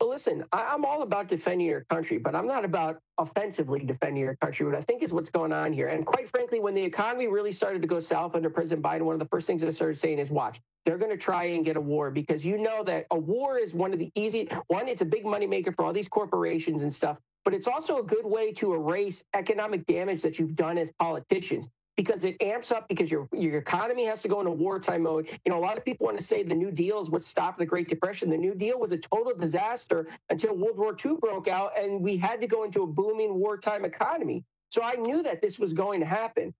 [0.00, 4.34] Well, listen, I'm all about defending your country, but I'm not about offensively defending your
[4.36, 5.88] country, what I think is what's going on here.
[5.88, 9.12] And quite frankly, when the economy really started to go south under President Biden, one
[9.12, 11.76] of the first things I started saying is watch, they're going to try and get
[11.76, 15.02] a war because you know that a war is one of the easy, one, it's
[15.02, 18.24] a big money maker for all these corporations and stuff, but it's also a good
[18.24, 23.10] way to erase economic damage that you've done as politicians because it amps up because
[23.10, 25.28] your your economy has to go into wartime mode.
[25.44, 27.58] You know, a lot of people want to say the New Deal is what stopped
[27.58, 28.30] the Great Depression.
[28.30, 32.16] The New Deal was a total disaster until World War II broke out and we
[32.16, 34.44] had to go into a booming wartime economy.
[34.70, 36.54] So I knew that this was going to happen.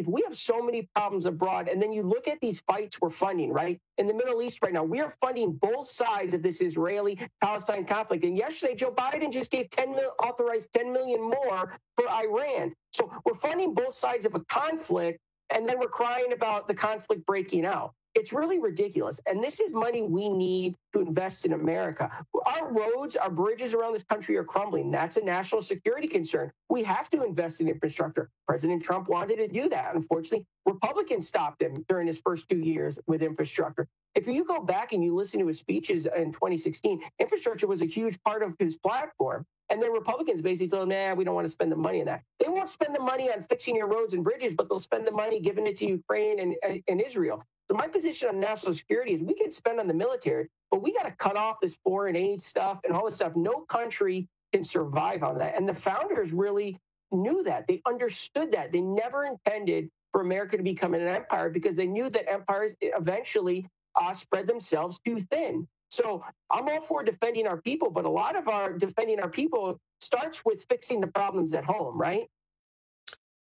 [0.00, 1.68] We have so many problems abroad.
[1.68, 3.78] And then you look at these fights we're funding, right?
[3.98, 7.84] In the Middle East right now, we are funding both sides of this Israeli Palestine
[7.84, 8.24] conflict.
[8.24, 12.72] And yesterday, Joe Biden just gave 10 mil, authorized 10 million more for Iran.
[12.92, 15.18] So we're funding both sides of a conflict.
[15.54, 17.92] And then we're crying about the conflict breaking out.
[18.14, 19.20] It's really ridiculous.
[19.26, 22.10] And this is money we need to invest in America.
[22.58, 24.90] Our roads, our bridges around this country are crumbling.
[24.90, 26.52] That's a national security concern.
[26.68, 28.28] We have to invest in infrastructure.
[28.46, 29.94] President Trump wanted to do that.
[29.94, 33.88] Unfortunately, Republicans stopped him during his first two years with infrastructure.
[34.14, 37.86] If you go back and you listen to his speeches in 2016, infrastructure was a
[37.86, 39.46] huge part of his platform.
[39.70, 42.06] And then Republicans basically told him, nah, we don't want to spend the money on
[42.06, 42.22] that.
[42.38, 45.12] They won't spend the money on fixing your roads and bridges, but they'll spend the
[45.12, 47.42] money giving it to Ukraine and, and Israel.
[47.72, 50.92] So my position on national security is we can spend on the military, but we
[50.92, 53.34] got to cut off this foreign aid stuff and all this stuff.
[53.34, 55.56] No country can survive on that.
[55.56, 56.76] And the founders really
[57.12, 57.66] knew that.
[57.66, 58.72] They understood that.
[58.72, 63.64] They never intended for America to become an empire because they knew that empires eventually
[63.98, 65.66] uh, spread themselves too thin.
[65.88, 69.78] So I'm all for defending our people, but a lot of our defending our people
[69.98, 72.28] starts with fixing the problems at home, right?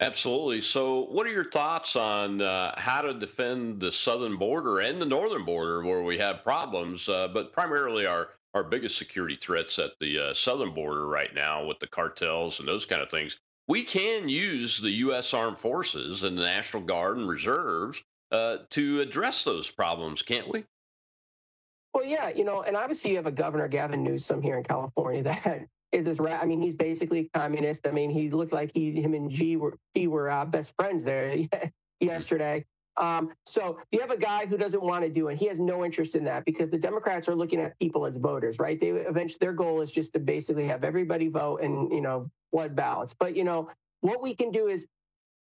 [0.01, 0.61] Absolutely.
[0.61, 5.05] So, what are your thoughts on uh, how to defend the southern border and the
[5.05, 9.91] northern border where we have problems, uh, but primarily our, our biggest security threats at
[10.01, 13.37] the uh, southern border right now with the cartels and those kind of things?
[13.69, 15.33] We can use the U.S.
[15.33, 20.65] Armed Forces and the National Guard and reserves uh, to address those problems, can't we?
[21.93, 25.23] Well, yeah, you know, and obviously you have a governor, Gavin Newsom, here in California
[25.23, 26.41] that is this rat.
[26.41, 27.87] I mean, he's basically a communist.
[27.87, 31.03] I mean, he looked like he, him and Xi were he were uh, best friends
[31.03, 31.35] there
[31.99, 32.65] yesterday.
[32.97, 35.37] Um, so you have a guy who doesn't want to do it.
[35.37, 38.57] He has no interest in that because the Democrats are looking at people as voters,
[38.57, 38.79] right?
[38.79, 42.75] They eventually their goal is just to basically have everybody vote and you know blood
[42.75, 43.13] ballots.
[43.13, 43.69] But you know
[44.01, 44.87] what we can do is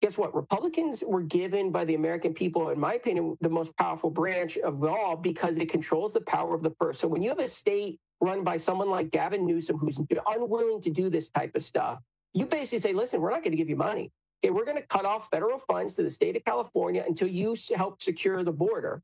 [0.02, 0.36] guess what?
[0.36, 4.84] Republicans were given by the American people, in my opinion, the most powerful branch of
[4.84, 7.00] all because it controls the power of the purse.
[7.00, 10.90] So when you have a state run by someone like Gavin Newsom, who's unwilling to
[10.90, 12.00] do this type of stuff,
[12.34, 14.12] you basically say, listen, we're not going to give you money.
[14.44, 17.56] Okay, we're going to cut off federal funds to the state of California until you
[17.76, 19.02] help secure the border.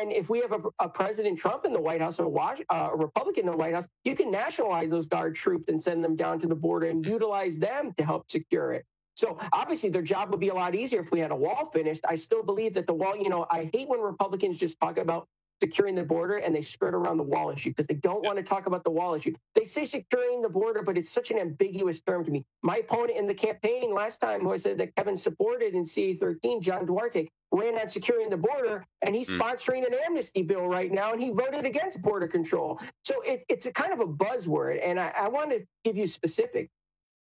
[0.00, 2.90] And if we have a, a President Trump in the White House or a, uh,
[2.92, 6.16] a Republican in the White House, you can nationalize those guard troops and send them
[6.16, 8.84] down to the border and utilize them to help secure it.
[9.14, 12.04] So obviously their job would be a lot easier if we had a wall finished.
[12.08, 15.28] I still believe that the wall, you know, I hate when Republicans just talk about
[15.62, 18.42] securing the border and they skirt around the wall issue because they don't want to
[18.42, 19.32] talk about the wall issue.
[19.54, 22.44] They say securing the border, but it's such an ambiguous term to me.
[22.62, 26.60] My opponent in the campaign last time, who I said that Kevin supported in CA13,
[26.60, 29.38] John Duarte, ran on securing the border, and he's mm.
[29.38, 32.80] sponsoring an amnesty bill right now, and he voted against border control.
[33.04, 36.08] So it, it's a kind of a buzzword, and I, I want to give you
[36.08, 36.70] specific.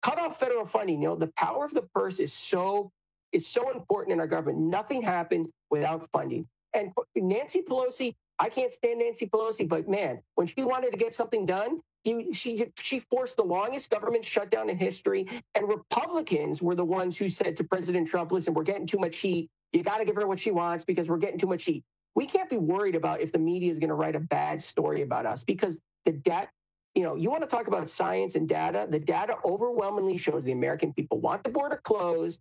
[0.02, 1.00] Cut off federal funding.
[1.00, 2.90] You know, the power of the purse is so
[3.32, 4.58] is so important in our government.
[4.58, 6.46] Nothing happens without funding.
[6.74, 11.14] And Nancy Pelosi I can't stand Nancy Pelosi, but man, when she wanted to get
[11.14, 15.26] something done, he, she she forced the longest government shutdown in history.
[15.54, 19.18] And Republicans were the ones who said to President Trump, "Listen, we're getting too much
[19.18, 19.48] heat.
[19.72, 21.82] You got to give her what she wants because we're getting too much heat."
[22.14, 25.02] We can't be worried about if the media is going to write a bad story
[25.02, 26.50] about us because the debt.
[26.94, 28.86] You know, you want to talk about science and data.
[28.88, 32.40] The data overwhelmingly shows the American people want the border closed.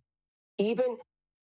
[0.58, 0.96] Even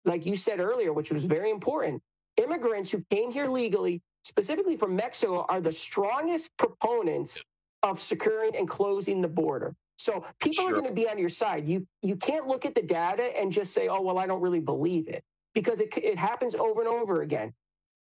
[0.05, 2.03] like you said earlier, which was very important,
[2.37, 7.41] immigrants who came here legally specifically from Mexico, are the strongest proponents
[7.83, 9.75] of securing and closing the border.
[9.99, 10.71] So people sure.
[10.71, 11.67] are going to be on your side.
[11.69, 14.61] You you can't look at the data and just say, "Oh, well, I don't really
[14.61, 15.23] believe it,"
[15.55, 17.55] because it it happens over and over again.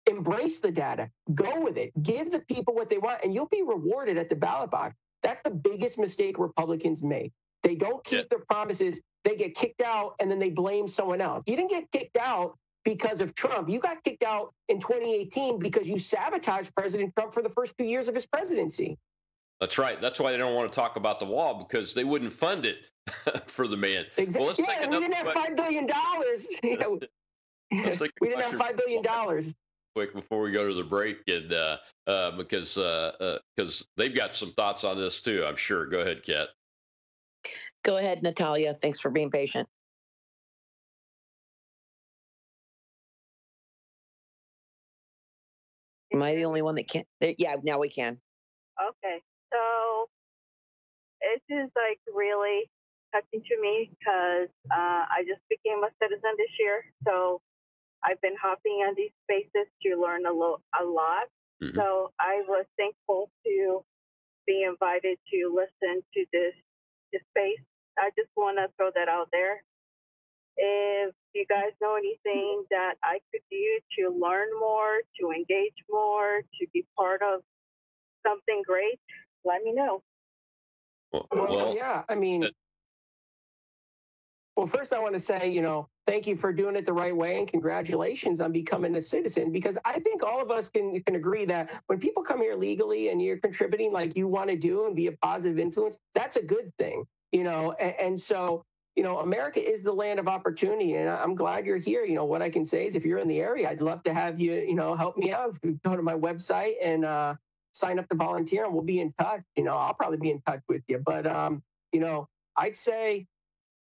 [0.08, 1.10] Embrace the data.
[1.34, 1.92] Go with it.
[2.02, 4.94] Give the people what they want, and you'll be rewarded at the ballot box.
[5.22, 7.32] That's the biggest mistake Republicans make.
[7.62, 8.24] They don't keep yeah.
[8.30, 9.00] their promises.
[9.24, 11.44] They get kicked out, and then they blame someone else.
[11.46, 13.68] You didn't get kicked out because of Trump.
[13.68, 17.84] You got kicked out in 2018 because you sabotaged President Trump for the first two
[17.84, 18.98] years of his presidency.
[19.60, 20.00] That's right.
[20.00, 22.88] That's why they don't want to talk about the wall because they wouldn't fund it
[23.46, 24.04] for the man.
[24.16, 24.64] Exactly.
[24.66, 26.48] Well, yeah, we didn't have five billion dollars.
[26.62, 29.54] we didn't have five billion dollars.
[29.94, 31.76] Quick before we go to the break, and uh,
[32.06, 32.80] uh, because because
[33.20, 35.86] uh, uh they've got some thoughts on this too, I'm sure.
[35.86, 36.48] Go ahead, Kat.
[37.84, 38.74] Go ahead, Natalia.
[38.74, 39.68] Thanks for being patient.
[46.14, 47.06] Am I the only one that can't?
[47.20, 48.18] Yeah, now we can.
[48.80, 49.22] Okay.
[49.52, 50.08] So
[51.20, 52.70] it is just like really
[53.14, 56.84] touching to me because uh, I just became a citizen this year.
[57.04, 57.40] So
[58.04, 61.28] I've been hopping on these spaces to learn a, lo- a lot.
[61.62, 61.78] Mm-hmm.
[61.78, 63.84] So I was thankful to
[64.46, 66.54] be invited to listen to this,
[67.12, 67.62] this space.
[67.98, 69.62] I just want to throw that out there.
[70.56, 76.42] If you guys know anything that I could do to learn more, to engage more,
[76.60, 77.40] to be part of
[78.26, 79.00] something great,
[79.44, 80.02] let me know.
[81.12, 82.48] Well, well yeah, I mean,
[84.56, 87.16] Well, first, I want to say, you know, thank you for doing it the right
[87.16, 91.14] way and congratulations on becoming a citizen because I think all of us can, can
[91.14, 94.86] agree that when people come here legally and you're contributing like you want to do
[94.86, 97.72] and be a positive influence, that's a good thing, you know.
[97.80, 98.62] And, and so,
[98.96, 102.04] you know, America is the land of opportunity, and I'm glad you're here.
[102.04, 104.12] You know, what I can say is if you're in the area, I'd love to
[104.12, 105.58] have you, you know, help me out.
[105.82, 107.34] Go to my website and uh,
[107.72, 109.42] sign up to volunteer, and we'll be in touch.
[109.56, 110.98] You know, I'll probably be in touch with you.
[110.98, 111.62] But, um,
[111.92, 113.26] you know, I'd say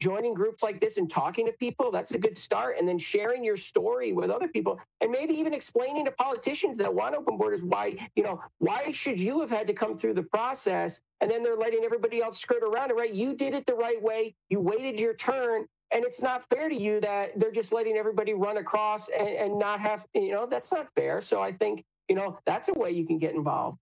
[0.04, 2.76] joining groups like this and talking to people, that's a good start.
[2.78, 6.94] And then sharing your story with other people and maybe even explaining to politicians that
[6.94, 10.22] want open borders why, you know, why should you have had to come through the
[10.22, 11.00] process?
[11.22, 13.14] And then they're letting everybody else skirt around it, right?
[13.14, 14.34] You did it the right way.
[14.50, 15.64] You waited your turn.
[15.90, 19.58] And it's not fair to you that they're just letting everybody run across and, and
[19.58, 21.22] not have, you know, that's not fair.
[21.22, 23.78] So I think, you know, that's a way you can get involved.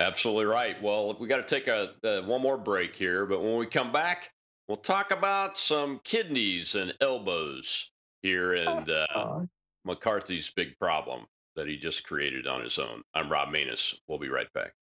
[0.00, 0.82] Absolutely right.
[0.82, 3.92] Well, we got to take a, a one more break here, but when we come
[3.92, 4.30] back,
[4.70, 7.90] We'll talk about some kidneys and elbows
[8.22, 9.40] here and uh,
[9.84, 13.02] McCarthy's big problem that he just created on his own.
[13.12, 13.96] I'm Rob Maness.
[14.06, 14.74] We'll be right back.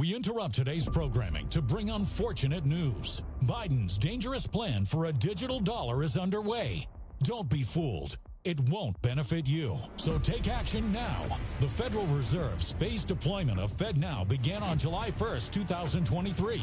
[0.00, 3.20] We interrupt today's programming to bring unfortunate news.
[3.44, 6.88] Biden's dangerous plan for a digital dollar is underway.
[7.22, 9.78] Don't be fooled it won't benefit you.
[9.96, 11.38] So take action now.
[11.60, 16.62] The Federal Reserve's phased deployment of FedNow began on July 1st, 2023.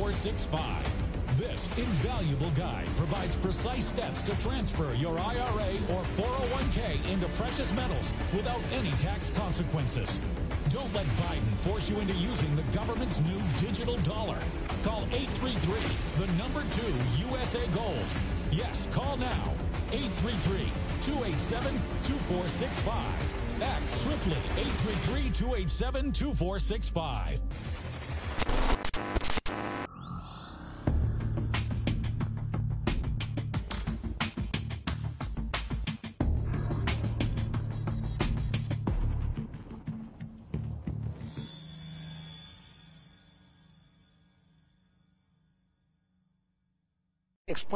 [0.01, 1.37] 2465.
[1.37, 8.15] This invaluable guide provides precise steps to transfer your IRA or 401k into precious metals
[8.33, 10.19] without any tax consequences.
[10.69, 14.39] Don't let Biden force you into using the government's new digital dollar.
[14.83, 16.81] Call 833, the number 2
[17.29, 18.09] USA Gold.
[18.49, 19.53] Yes, call now.
[19.91, 20.65] 833
[21.01, 21.73] 287
[22.09, 23.61] 2465.
[23.61, 24.41] Act swiftly.
[24.57, 27.80] 833 287 2465.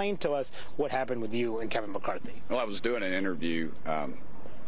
[0.06, 2.34] Explain to us what happened with you and Kevin McCarthy.
[2.50, 4.18] Well, I was doing an interview um,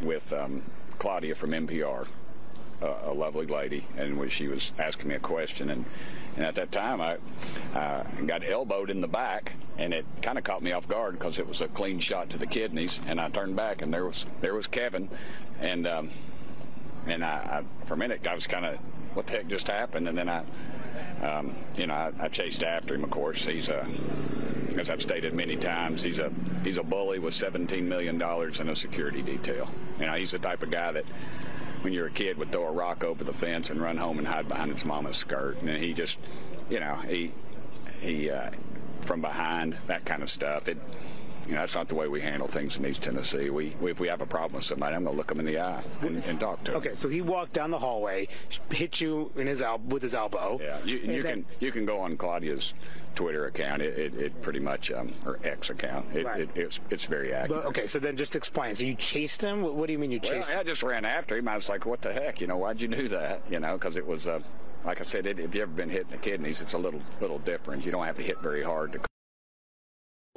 [0.02, 0.64] with um,
[0.98, 2.08] Claudia from NPR,
[2.82, 5.86] a lovely lady, and she was asking me a question, and,
[6.36, 7.18] and at that time I
[7.76, 11.40] uh, got elbowed in the back, and it kind of caught me off guard because
[11.40, 14.26] it was a clean shot to the kidneys, and I turned back, and there was
[14.42, 15.10] there was Kevin,
[15.60, 16.10] and um,
[17.06, 18.78] and I, I, for a minute I was kind of
[19.14, 20.44] what the heck just happened, and then I
[21.22, 23.04] um, you know, I, I, chased after him.
[23.04, 23.88] Of course, he's a,
[24.78, 26.32] as I've stated many times, he's a
[26.64, 29.70] he's a bully with 17 million dollars in a security detail.
[30.00, 31.06] You know, he's the type of guy that,
[31.82, 34.28] when you're a kid, would throw a rock over the fence and run home and
[34.28, 35.62] hide behind his mama's skirt.
[35.62, 36.20] And he just,
[36.70, 37.32] you know, he
[38.00, 38.52] he uh,
[39.02, 40.68] from behind that kind of stuff.
[40.68, 40.78] It
[41.48, 43.50] you know, that's not the way we handle things in East Tennessee.
[43.50, 45.46] We, we if we have a problem with somebody, I'm going to look them in
[45.46, 46.82] the eye and, and talk to them.
[46.82, 48.28] Okay, so he walked down the hallway,
[48.70, 50.60] hit you in his el- with his elbow.
[50.62, 52.74] Yeah, you, you then, can you can go on Claudia's
[53.16, 53.82] Twitter account.
[53.82, 56.06] It, it, it pretty much um, or X account.
[56.14, 56.42] It, right.
[56.42, 57.64] it, it's it's very accurate.
[57.64, 58.76] But, okay, so then just explain.
[58.76, 59.62] So you chased him.
[59.62, 60.50] What, what do you mean you chased?
[60.50, 60.66] Well, him?
[60.66, 61.48] I just ran after him.
[61.48, 62.42] I was like, what the heck?
[62.42, 63.42] You know, why'd you do that?
[63.50, 64.28] You know, because it was.
[64.28, 64.42] Uh,
[64.86, 67.40] like I said, if you've ever been hit in the kidneys, it's a little little
[67.40, 67.86] different.
[67.86, 69.00] You don't have to hit very hard to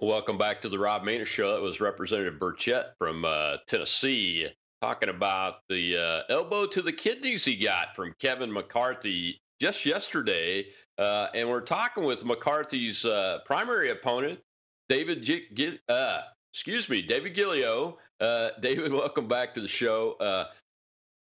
[0.02, 1.54] Welcome back to the Rob Maness Show.
[1.58, 4.48] It was Representative Burchett from uh, Tennessee
[4.80, 10.64] talking about the uh, elbow to the kidneys he got from Kevin McCarthy just yesterday.
[10.96, 14.40] Uh, and we're talking with McCarthy's uh, primary opponent,
[14.88, 16.22] David G- G- uh,
[16.54, 17.98] excuse me, David Giglio.
[18.20, 20.16] Uh, David, welcome back to the show.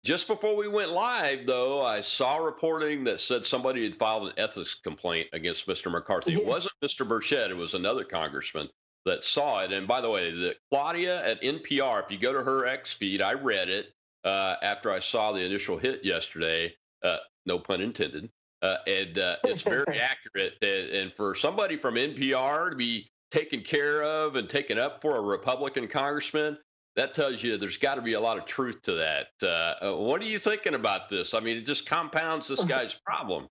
[0.04, 4.34] Just before we went live, though, I saw reporting that said somebody had filed an
[4.36, 5.90] ethics complaint against Mr.
[5.90, 6.32] McCarthy.
[6.32, 6.38] Yeah.
[6.38, 7.06] It wasn't Mr.
[7.06, 8.68] Burchett, it was another congressman
[9.04, 9.72] that saw it.
[9.72, 13.22] And by the way, the Claudia at NPR, if you go to her X feed,
[13.22, 13.92] I read it
[14.24, 16.74] uh, after I saw the initial hit yesterday.
[17.02, 18.30] Uh, no pun intended.
[18.62, 20.54] Uh, and uh, it's very accurate.
[20.62, 25.16] And, and for somebody from NPR to be taken care of and taken up for
[25.16, 26.58] a Republican congressman,
[26.98, 29.28] that tells you there's got to be a lot of truth to that.
[29.40, 31.32] Uh, uh, what are you thinking about this?
[31.32, 33.46] I mean, it just compounds this guy's problem.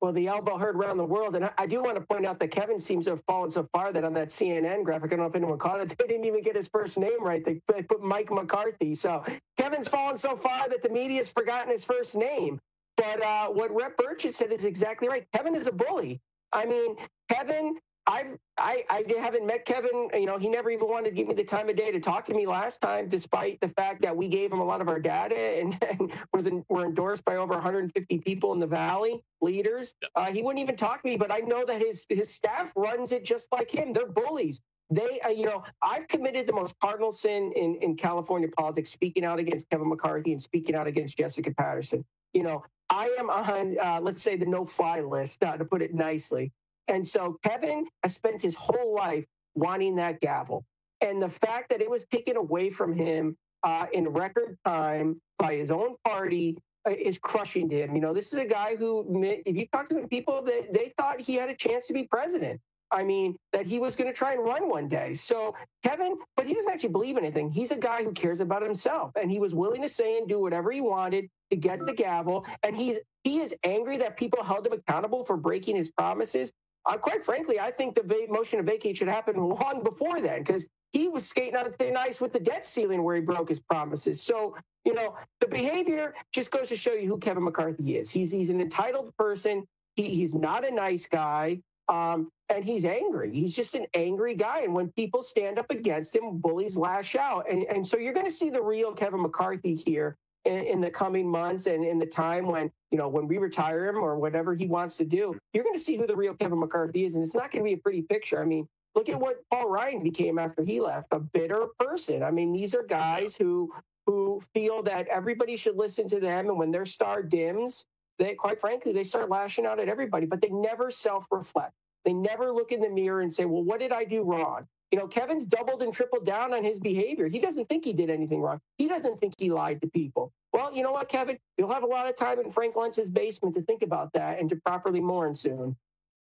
[0.00, 1.34] Well, the elbow heard around the world.
[1.34, 3.68] And I, I, do want to point out that Kevin seems to have fallen so
[3.72, 6.24] far that on that CNN graphic, I don't know if anyone caught it, they didn't
[6.24, 7.44] even get his first name right.
[7.44, 8.94] They put Mike McCarthy.
[8.94, 9.24] So
[9.58, 12.60] Kevin's fallen so far that the media's forgotten his first name.
[12.96, 15.26] But uh, what Rep Burchett said is exactly right.
[15.34, 16.20] Kevin is a bully.
[16.52, 16.94] I mean,
[17.28, 20.08] Kevin I've I, I haven't met Kevin.
[20.12, 22.24] You know, he never even wanted to give me the time of day to talk
[22.26, 25.00] to me last time, despite the fact that we gave him a lot of our
[25.00, 29.94] data and, and was in, were endorsed by over 150 people in the valley leaders.
[30.14, 33.12] Uh, he wouldn't even talk to me, but I know that his his staff runs
[33.12, 33.92] it just like him.
[33.92, 34.60] They're bullies.
[34.90, 39.24] They, uh, you know, I've committed the most cardinal sin in in California politics, speaking
[39.24, 42.04] out against Kevin McCarthy and speaking out against Jessica Patterson.
[42.34, 45.94] You know, I am on, uh, let's say, the no-fly list, uh, to put it
[45.94, 46.52] nicely.
[46.88, 49.24] And so Kevin has spent his whole life
[49.54, 50.64] wanting that gavel.
[51.00, 55.54] And the fact that it was taken away from him uh, in record time by
[55.54, 56.56] his own party
[56.86, 57.94] uh, is crushing to him.
[57.94, 60.92] You know, this is a guy who, if you talk to some people, that they
[60.96, 62.60] thought he had a chance to be president.
[62.92, 65.14] I mean, that he was going to try and run one day.
[65.14, 67.50] So Kevin, but he doesn't actually believe anything.
[67.50, 70.40] He's a guy who cares about himself, and he was willing to say and do
[70.40, 72.44] whatever he wanted to get the gavel.
[72.62, 76.52] And he's he is angry that people held him accountable for breaking his promises.
[76.86, 80.40] Uh, quite frankly, I think the va- motion to vacate should happen long before then
[80.40, 83.60] because he was skating on thin ice with the debt ceiling where he broke his
[83.60, 84.22] promises.
[84.22, 88.10] So, you know, the behavior just goes to show you who Kevin McCarthy is.
[88.10, 89.64] He's he's an entitled person.
[89.96, 91.60] He, he's not a nice guy.
[91.88, 93.32] Um, and he's angry.
[93.32, 94.60] He's just an angry guy.
[94.60, 97.50] And when people stand up against him, bullies lash out.
[97.50, 101.28] And, and so you're going to see the real Kevin McCarthy here in, the coming
[101.28, 104.66] months and in the time when, you know, when we retire him or whatever he
[104.66, 107.14] wants to do, you're going to see who the real Kevin McCarthy is.
[107.14, 108.42] And it's not going to be a pretty picture.
[108.42, 112.22] I mean, look at what Paul Ryan became after he left a bitter person.
[112.22, 113.72] I mean, these are guys who
[114.06, 116.48] who feel that everybody should listen to them.
[116.48, 117.86] And when their star dims,
[118.18, 121.72] they quite frankly, they start lashing out at everybody, but they never self-reflect.
[122.04, 124.66] They never look in the mirror and say, well, what did I do wrong?
[124.92, 127.26] You know, Kevin's doubled and tripled down on his behavior.
[127.26, 128.60] He doesn't think he did anything wrong.
[128.76, 130.34] He doesn't think he lied to people.
[130.52, 131.38] Well, you know what, Kevin?
[131.56, 134.50] You'll have a lot of time in Frank Luntz's basement to think about that and
[134.50, 135.74] to properly mourn soon.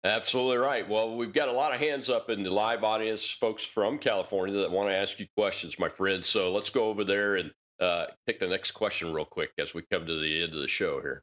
[0.05, 0.89] Absolutely right.
[0.89, 4.59] Well, we've got a lot of hands up in the live audience, folks from California
[4.61, 6.25] that want to ask you questions, my friend.
[6.25, 7.51] So let's go over there and
[7.81, 10.69] uh, take the next question real quick as we come to the end of the
[10.69, 11.23] show here.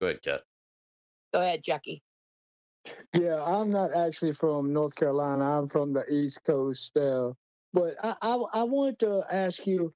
[0.00, 0.42] Go ahead, Kat.
[1.34, 2.02] Go ahead, Jackie.
[3.14, 5.58] Yeah, I'm not actually from North Carolina.
[5.58, 6.96] I'm from the East Coast.
[6.96, 7.32] Uh,
[7.72, 9.92] but I, I, I wanted to ask you,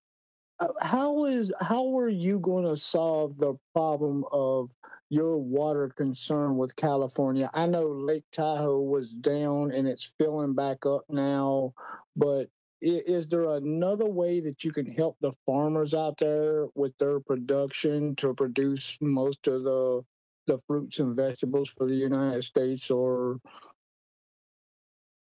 [0.61, 4.71] uh, how is how are you going to solve the problem of
[5.09, 7.51] your water concern with California?
[7.55, 11.73] I know Lake Tahoe was down and it's filling back up now,
[12.17, 12.49] but
[12.83, 18.17] is there another way that you can help the farmers out there with their production
[18.17, 20.03] to produce most of the
[20.51, 23.39] the fruits and vegetables for the United States or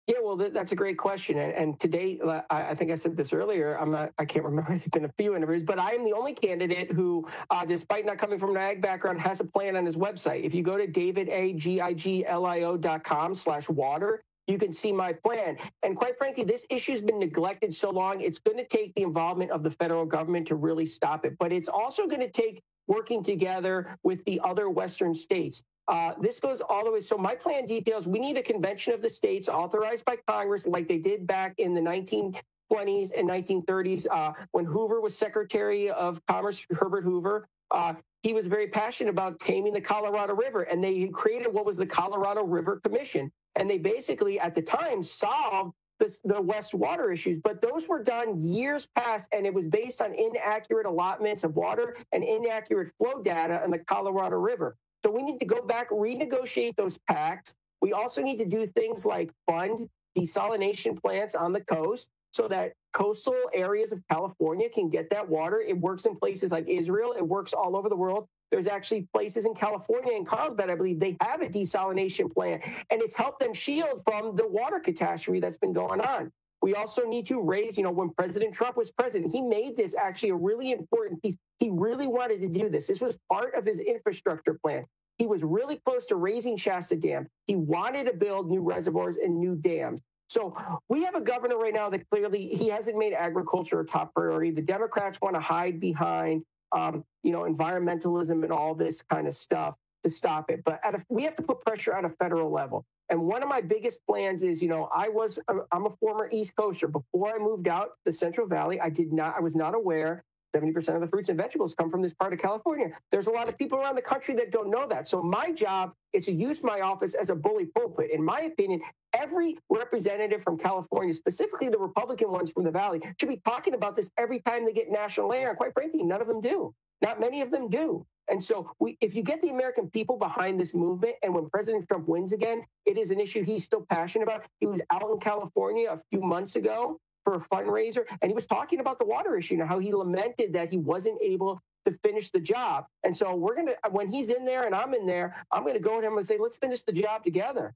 [0.05, 1.37] yeah, well, that's a great question.
[1.37, 2.17] And, today,
[2.49, 3.77] I think I said this earlier.
[3.77, 4.71] I'm not, I can't remember.
[4.73, 8.17] It's been a few interviews, but I am the only candidate who, uh, despite not
[8.17, 10.43] coming from an ag background, has a plan on his website.
[10.43, 15.57] If you go to davidagiglio.com slash water, you can see my plan.
[15.83, 19.01] And quite frankly, this issue has been neglected so long, it's going to take the
[19.01, 21.37] involvement of the federal government to really stop it.
[21.37, 25.63] But it's also going to take working together with the other Western states.
[25.87, 26.99] Uh, this goes all the way.
[26.99, 30.87] So my plan details, we need a convention of the states authorized by Congress like
[30.87, 36.65] they did back in the 1920s and 1930s uh, when Hoover was Secretary of Commerce,
[36.71, 37.47] Herbert Hoover.
[37.71, 41.77] Uh, he was very passionate about taming the Colorado River, and they created what was
[41.77, 43.31] the Colorado River Commission.
[43.55, 48.03] And they basically, at the time, solved the, the West water issues, but those were
[48.03, 53.21] done years past, and it was based on inaccurate allotments of water and inaccurate flow
[53.21, 54.75] data in the Colorado River.
[55.03, 57.55] So we need to go back, renegotiate those pacts.
[57.81, 59.87] We also need to do things like fund
[60.17, 65.61] desalination plants on the coast so that coastal areas of California can get that water.
[65.61, 68.27] It works in places like Israel, it works all over the world.
[68.51, 73.01] There's actually places in California and Carlsbad, I believe, they have a desalination plant, and
[73.01, 76.31] it's helped them shield from the water catastrophe that's been going on.
[76.61, 79.95] We also need to raise, you know, when President Trump was president, he made this
[79.95, 81.37] actually a really important piece.
[81.59, 82.87] He really wanted to do this.
[82.87, 84.85] This was part of his infrastructure plan.
[85.17, 87.27] He was really close to raising Shasta Dam.
[87.45, 90.01] He wanted to build new reservoirs and new dams.
[90.29, 90.55] So
[90.89, 94.51] we have a governor right now that clearly he hasn't made agriculture a top priority.
[94.51, 99.33] The Democrats want to hide behind um, you know, environmentalism and all this kind of
[99.33, 99.75] stuff.
[100.03, 100.63] to stop it.
[100.63, 102.85] But a, we have to put pressure at a federal level.
[103.09, 105.39] And one of my biggest plans is, you know, I was
[105.71, 106.87] I'm a former East Coaster.
[106.87, 110.23] Before I moved out to the Central Valley, I did not I was not aware
[110.55, 112.89] 70% of the fruits and vegetables come from this part of California.
[113.11, 115.07] There's a lot of people around the country that don't know that.
[115.07, 118.11] So my job is to use my office as a bully pulpit.
[118.11, 118.81] In my opinion,
[119.17, 123.95] every representative from California, specifically the Republican ones from the Valley, should be talking about
[123.95, 125.49] this every time they get national air.
[125.49, 126.73] And quite frankly, none of them do.
[127.01, 128.05] Not many of them do.
[128.29, 131.87] And so, we, if you get the American people behind this movement, and when President
[131.87, 134.45] Trump wins again, it is an issue he's still passionate about.
[134.59, 138.47] He was out in California a few months ago for a fundraiser, and he was
[138.47, 142.29] talking about the water issue and how he lamented that he wasn't able to finish
[142.31, 142.85] the job.
[143.03, 146.01] And so we're gonna, when he's in there and I'm in there, I'm gonna go
[146.01, 147.73] to him and say, let's finish the job together.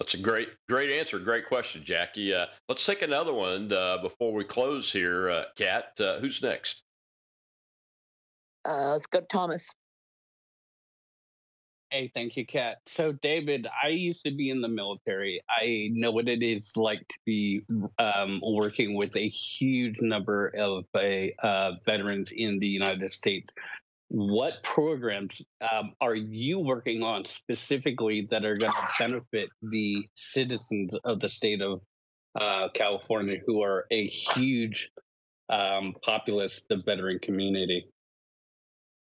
[0.00, 1.18] That's a great, great answer.
[1.18, 2.32] Great question, Jackie.
[2.32, 5.28] Uh, let's take another one uh, before we close here.
[5.28, 6.82] Uh, Kat, uh, who's next?
[8.66, 9.68] Uh, let's go, Thomas.
[11.90, 12.78] Hey, thank you, Kat.
[12.86, 15.42] So, David, I used to be in the military.
[15.50, 17.62] I know what it is like to be
[17.98, 23.52] um, working with a huge number of uh, veterans in the United States.
[24.12, 30.92] What programs um, are you working on specifically that are going to benefit the citizens
[31.04, 31.80] of the state of
[32.34, 34.90] uh, California, who are a huge
[35.48, 37.86] um, populace, the veteran community?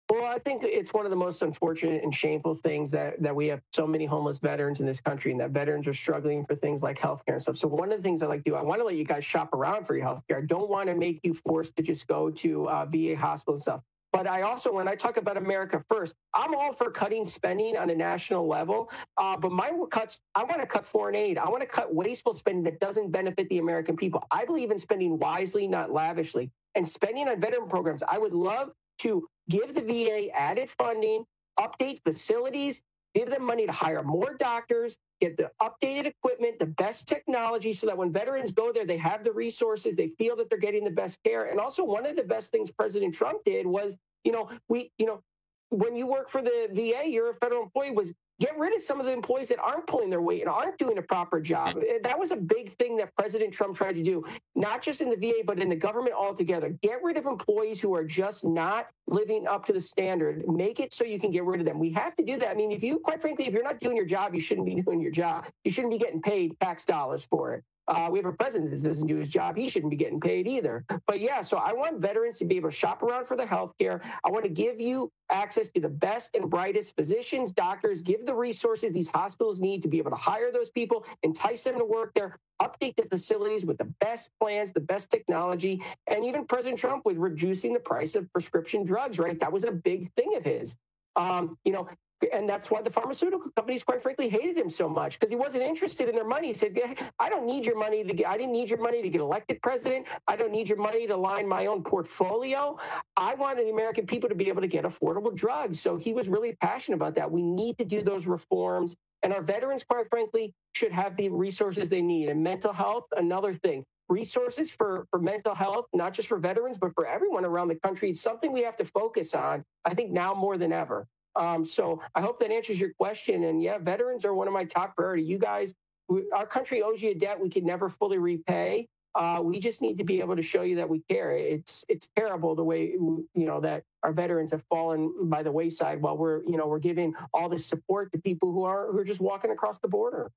[0.09, 3.47] Well, I think it's one of the most unfortunate and shameful things that that we
[3.47, 6.81] have so many homeless veterans in this country, and that veterans are struggling for things
[6.81, 7.57] like healthcare and stuff.
[7.57, 9.25] So one of the things I like to do, I want to let you guys
[9.25, 10.37] shop around for your healthcare.
[10.37, 13.73] I don't want to make you forced to just go to uh, VA hospitals and
[13.75, 13.83] stuff.
[14.13, 17.89] But I also, when I talk about America first, I'm all for cutting spending on
[17.89, 18.91] a national level.
[19.17, 21.39] Uh, but my cuts, I want to cut foreign aid.
[21.39, 24.23] I want to cut wasteful spending that doesn't benefit the American people.
[24.29, 28.03] I believe in spending wisely, not lavishly, and spending on veteran programs.
[28.07, 31.25] I would love to give the VA added funding,
[31.59, 32.83] update facilities,
[33.13, 37.87] give them money to hire more doctors, get the updated equipment, the best technology, so
[37.87, 40.91] that when veterans go there, they have the resources, they feel that they're getting the
[40.91, 41.45] best care.
[41.45, 45.05] And also, one of the best things President Trump did was, you know, we, you
[45.05, 45.21] know,
[45.69, 48.99] when you work for the VA, you're a federal employee, was get rid of some
[48.99, 51.75] of the employees that aren't pulling their weight and aren't doing a proper job.
[51.75, 52.01] Mm-hmm.
[52.03, 54.23] That was a big thing that President Trump tried to do,
[54.55, 56.69] not just in the VA, but in the government altogether.
[56.81, 60.47] Get rid of employees who are just not living up to the standard.
[60.47, 61.79] Make it so you can get rid of them.
[61.79, 62.49] We have to do that.
[62.49, 64.81] I mean, if you, quite frankly, if you're not doing your job, you shouldn't be
[64.81, 65.45] doing your job.
[65.63, 67.63] You shouldn't be getting paid tax dollars for it.
[67.87, 69.57] Uh, we have a president that doesn't do his job.
[69.57, 70.85] He shouldn't be getting paid either.
[71.05, 73.77] But yeah, so I want veterans to be able to shop around for their health
[73.77, 74.01] care.
[74.23, 78.35] I want to give you access to the best and brightest physicians, doctors, give the
[78.35, 82.13] resources these hospitals need to be able to hire those people, entice them to work
[82.13, 85.81] there, update the facilities with the best plans, the best technology.
[86.07, 89.37] And even President Trump with reducing the price of prescription drugs, right?
[89.39, 90.77] That was a big thing of his.
[91.15, 91.87] Um, you know,
[92.31, 95.63] and that's why the pharmaceutical companies, quite frankly, hated him so much because he wasn't
[95.63, 96.47] interested in their money.
[96.47, 96.77] He said,
[97.19, 98.27] "I don't need your money to get.
[98.27, 100.07] I didn't need your money to get elected president.
[100.27, 102.77] I don't need your money to line my own portfolio.
[103.17, 106.29] I wanted the American people to be able to get affordable drugs." So he was
[106.29, 107.31] really passionate about that.
[107.31, 111.89] We need to do those reforms, and our veterans, quite frankly, should have the resources
[111.89, 112.29] they need.
[112.29, 116.93] And mental health, another thing resources for, for mental health, not just for veterans, but
[116.93, 118.09] for everyone around the country.
[118.09, 121.07] It's something we have to focus on, I think, now more than ever.
[121.35, 123.45] Um, so I hope that answers your question.
[123.45, 125.23] And yeah, veterans are one of my top priority.
[125.23, 125.73] You guys,
[126.07, 128.87] we, our country owes you a debt we can never fully repay.
[129.15, 131.31] Uh, we just need to be able to show you that we care.
[131.31, 136.01] It's it's terrible the way you know that our veterans have fallen by the wayside
[136.01, 139.03] while we're you know we're giving all this support to people who are who are
[139.03, 140.31] just walking across the border.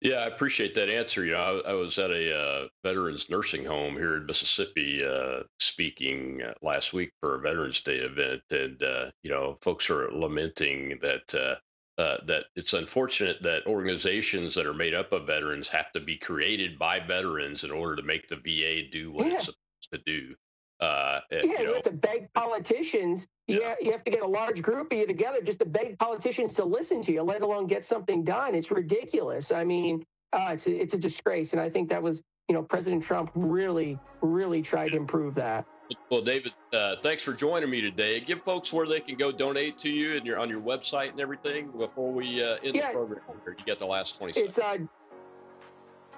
[0.00, 1.24] Yeah, I appreciate that answer.
[1.24, 5.42] You know, I, I was at a uh, veterans nursing home here in Mississippi uh,
[5.58, 10.08] speaking uh, last week for a Veterans Day event, and uh, you know, folks are
[10.12, 15.68] lamenting that uh, uh, that it's unfortunate that organizations that are made up of veterans
[15.68, 19.32] have to be created by veterans in order to make the VA do what yeah.
[19.32, 20.34] it's supposed to do.
[20.80, 23.26] Uh, yeah, you, know, you, have to beg politicians.
[23.48, 23.74] Yeah.
[23.80, 26.64] You, have to get a large group of you together just to beg politicians to
[26.64, 28.54] listen to you, let alone get something done.
[28.54, 29.50] It's ridiculous.
[29.50, 32.62] I mean, uh, it's a, it's a disgrace, and I think that was you know
[32.62, 35.66] President Trump really really tried to improve that.
[36.10, 38.20] Well, David, uh, thanks for joining me today.
[38.20, 41.20] Give folks where they can go donate to you and your on your website and
[41.20, 42.88] everything before we uh, end yeah.
[42.88, 43.20] the program.
[43.44, 43.56] Here.
[43.58, 44.38] You get the last twenty.
[44.38, 44.78] It's uh,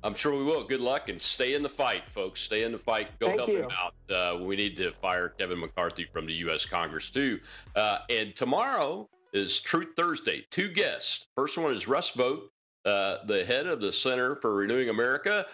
[0.03, 0.65] I'm sure we will.
[0.65, 2.41] Good luck and stay in the fight, folks.
[2.41, 3.17] Stay in the fight.
[3.19, 3.63] Go Thank help you.
[3.63, 3.93] him out.
[4.11, 6.65] Uh, we need to fire Kevin McCarthy from the U.S.
[6.65, 7.39] Congress, too.
[7.75, 10.45] Uh, and tomorrow is Truth Thursday.
[10.51, 11.27] Two guests.
[11.37, 12.51] First one is Russ Vought,
[12.85, 15.45] uh, the head of the Center for Renewing America,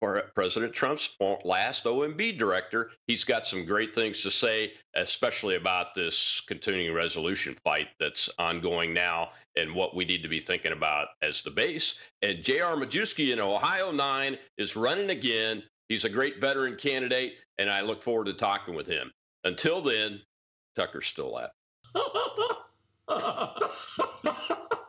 [0.00, 1.08] President Trump's
[1.44, 2.90] last OMB director.
[3.06, 8.92] He's got some great things to say, especially about this continuing resolution fight that's ongoing
[8.92, 11.94] now and what we need to be thinking about as the base.
[12.22, 12.76] And J.R.
[12.76, 15.62] Majewski in Ohio 9 is running again.
[15.88, 19.10] He's a great veteran candidate, and I look forward to talking with him.
[19.44, 20.20] Until then,
[20.76, 21.52] Tucker's still laughing.